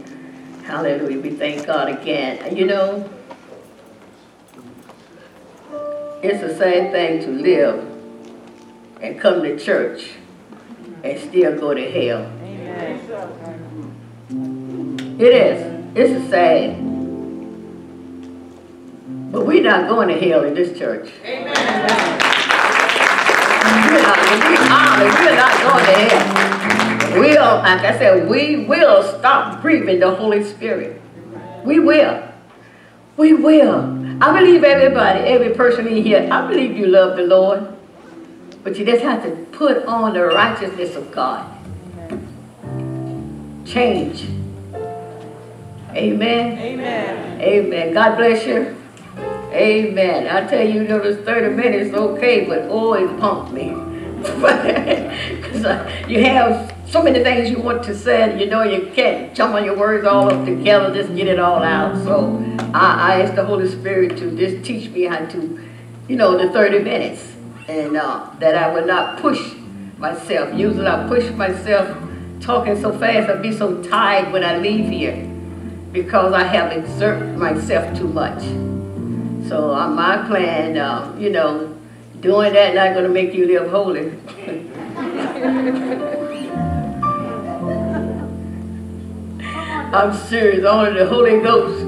Hallelujah. 0.65 1.21
We 1.21 1.31
thank 1.31 1.67
God 1.67 1.89
again. 1.89 2.57
You 2.57 2.67
know, 2.67 3.11
it's 6.23 6.43
a 6.43 6.57
sad 6.57 6.91
thing 6.93 7.21
to 7.21 7.31
live 7.31 7.85
and 9.01 9.21
come 9.21 9.43
to 9.43 9.59
church 9.59 10.11
and 11.05 11.19
still 11.21 11.57
go 11.59 11.75
to 11.75 11.91
hell. 11.91 12.27
Amen. 12.43 13.01
It 15.21 15.33
is. 15.33 15.97
It's 15.97 16.29
sad. 16.31 16.77
But 19.31 19.47
we're 19.47 19.63
not 19.63 19.89
going 19.89 20.09
to 20.09 20.19
hell 20.19 20.43
in 20.45 20.55
this 20.55 20.77
church. 20.77 21.11
Amen. 21.25 21.45
We're 23.87 24.03
not, 24.03 24.19
be 24.41 24.57
honest, 24.71 25.19
we're 25.21 25.37
not 25.37 25.55
going 25.63 25.85
to 25.85 25.93
hell. 25.93 27.21
We'll, 27.21 27.57
like 27.59 27.85
I 27.85 27.99
said, 27.99 28.29
we 28.29 28.67
will 28.67 29.03
stop 29.19 29.61
grieving 29.63 30.01
the 30.01 30.15
Holy 30.15 30.43
Spirit. 30.45 31.01
We 31.65 31.79
will. 31.79 32.23
We 33.17 33.35
will. 33.35 33.98
I 34.21 34.37
believe 34.37 34.65
everybody, 34.65 35.21
every 35.21 35.55
person 35.55 35.87
in 35.87 36.03
here, 36.03 36.29
I 36.31 36.49
believe 36.49 36.77
you 36.77 36.87
love 36.87 37.17
the 37.17 37.23
Lord. 37.23 37.69
But 38.65 38.77
you 38.77 38.85
just 38.85 39.03
have 39.03 39.23
to 39.23 39.31
put 39.53 39.85
on 39.87 40.15
the 40.15 40.25
righteousness 40.25 40.97
of 40.97 41.13
God. 41.13 41.47
Change. 43.65 44.25
Amen. 45.95 46.59
Amen. 46.59 47.41
Amen. 47.41 47.95
God 47.95 48.17
bless 48.17 48.45
you. 48.45 48.77
Amen. 49.53 50.27
I 50.27 50.47
tell 50.49 50.67
you, 50.67 50.83
you 50.83 50.89
know, 50.89 50.99
this 50.99 51.25
30 51.25 51.55
minutes 51.55 51.95
okay, 51.95 52.45
but 52.45 52.69
always 52.69 53.09
pump 53.21 53.53
me. 53.53 53.75
Because 55.39 56.11
you 56.11 56.25
have 56.25 56.78
so 56.89 57.03
many 57.03 57.23
things 57.23 57.51
you 57.51 57.59
want 57.59 57.83
to 57.85 57.95
say, 57.95 58.23
and 58.23 58.41
you 58.41 58.47
know 58.47 58.63
you 58.63 58.91
can't 58.95 59.35
jumble 59.35 59.61
your 59.61 59.77
words 59.77 60.07
all 60.07 60.33
up 60.33 60.47
together, 60.47 60.95
just 60.95 61.15
get 61.15 61.27
it 61.27 61.39
all 61.39 61.63
out. 61.63 62.03
So 62.03 62.43
I, 62.73 63.13
I 63.13 63.21
ask 63.21 63.35
the 63.35 63.45
Holy 63.45 63.69
Spirit 63.69 64.17
to 64.19 64.37
just 64.37 64.65
teach 64.65 64.89
me 64.91 65.03
how 65.03 65.27
to, 65.27 65.69
you 66.09 66.17
know, 66.17 66.39
the 66.39 66.51
30 66.51 66.81
minutes. 66.81 67.35
And 67.69 67.99
uh, 67.99 68.31
that 68.39 68.55
I 68.55 68.73
will 68.73 68.87
not 68.87 69.21
push 69.21 69.39
myself. 69.99 70.59
Usually 70.59 70.87
I 70.87 71.07
push 71.07 71.31
myself 71.33 71.95
talking 72.41 72.81
so 72.81 72.99
fast, 72.99 73.29
I'll 73.29 73.43
be 73.43 73.53
so 73.53 73.83
tired 73.83 74.33
when 74.33 74.43
I 74.43 74.57
leave 74.57 74.89
here 74.89 75.29
because 75.93 76.33
I 76.33 76.45
have 76.45 76.73
exerted 76.73 77.37
myself 77.37 77.99
too 77.99 78.09
much. 78.09 78.41
So 79.49 79.75
uh, 79.75 79.89
my 79.89 80.27
plan, 80.27 80.79
uh, 80.79 81.15
you 81.19 81.29
know, 81.29 81.77
doing 82.21 82.55
that 82.55 82.75
not 82.75 82.95
going 82.95 83.05
to 83.05 83.11
make 83.11 83.35
you 83.35 83.47
live 83.47 83.71
holy. 83.71 84.15
I'm 89.95 90.15
serious. 90.15 90.65
Only 90.65 90.93
the 90.99 91.09
Holy 91.09 91.41
Ghost 91.41 91.81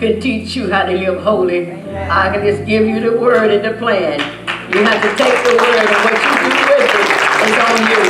can 0.00 0.20
teach 0.20 0.56
you 0.56 0.70
how 0.70 0.84
to 0.84 0.92
live 0.92 1.22
holy. 1.22 1.70
I 1.72 2.32
can 2.32 2.44
just 2.44 2.66
give 2.66 2.86
you 2.86 2.98
the 2.98 3.20
word 3.20 3.50
and 3.50 3.64
the 3.64 3.78
plan. 3.78 4.18
You 4.74 4.82
have 4.84 5.00
to 5.02 5.10
take 5.16 5.44
the 5.44 5.56
word 5.56 5.78
and 5.78 5.90
what 6.04 6.14
you 6.14 6.32
do 6.42 6.62
with 6.74 6.90
it 6.90 7.20
is 7.46 7.56
on 7.66 7.76
you. 7.90 8.02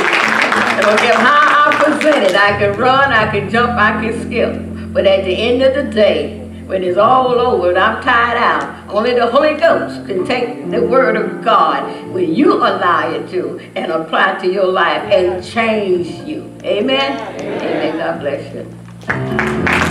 I 0.73 0.81
don't 0.81 0.97
care 0.99 1.13
how 1.13 1.69
I 1.69 1.83
present 1.83 2.23
it. 2.23 2.35
I 2.35 2.57
can 2.57 2.79
run, 2.79 3.11
I 3.11 3.29
can 3.29 3.49
jump, 3.49 3.71
I 3.73 4.01
can 4.01 4.21
skip. 4.21 4.93
But 4.93 5.05
at 5.05 5.23
the 5.23 5.33
end 5.33 5.61
of 5.61 5.75
the 5.75 5.91
day, 5.91 6.39
when 6.65 6.83
it's 6.83 6.97
all 6.97 7.31
over 7.31 7.69
and 7.69 7.77
I'm 7.77 8.01
tired 8.01 8.37
out, 8.37 8.89
only 8.89 9.13
the 9.13 9.27
Holy 9.27 9.55
Ghost 9.55 10.07
can 10.07 10.25
take 10.25 10.71
the 10.71 10.81
word 10.81 11.15
of 11.15 11.43
God 11.43 12.07
when 12.11 12.33
you 12.33 12.53
allow 12.53 13.11
it 13.11 13.29
to 13.31 13.59
and 13.75 13.91
apply 13.91 14.37
it 14.37 14.41
to 14.41 14.51
your 14.51 14.67
life 14.67 15.03
and 15.03 15.43
change 15.43 16.07
you. 16.27 16.51
Amen? 16.63 17.41
Amen. 17.41 17.97
God 17.97 18.19
bless 18.21 18.77
Thank 19.07 19.85
you. 19.85 19.90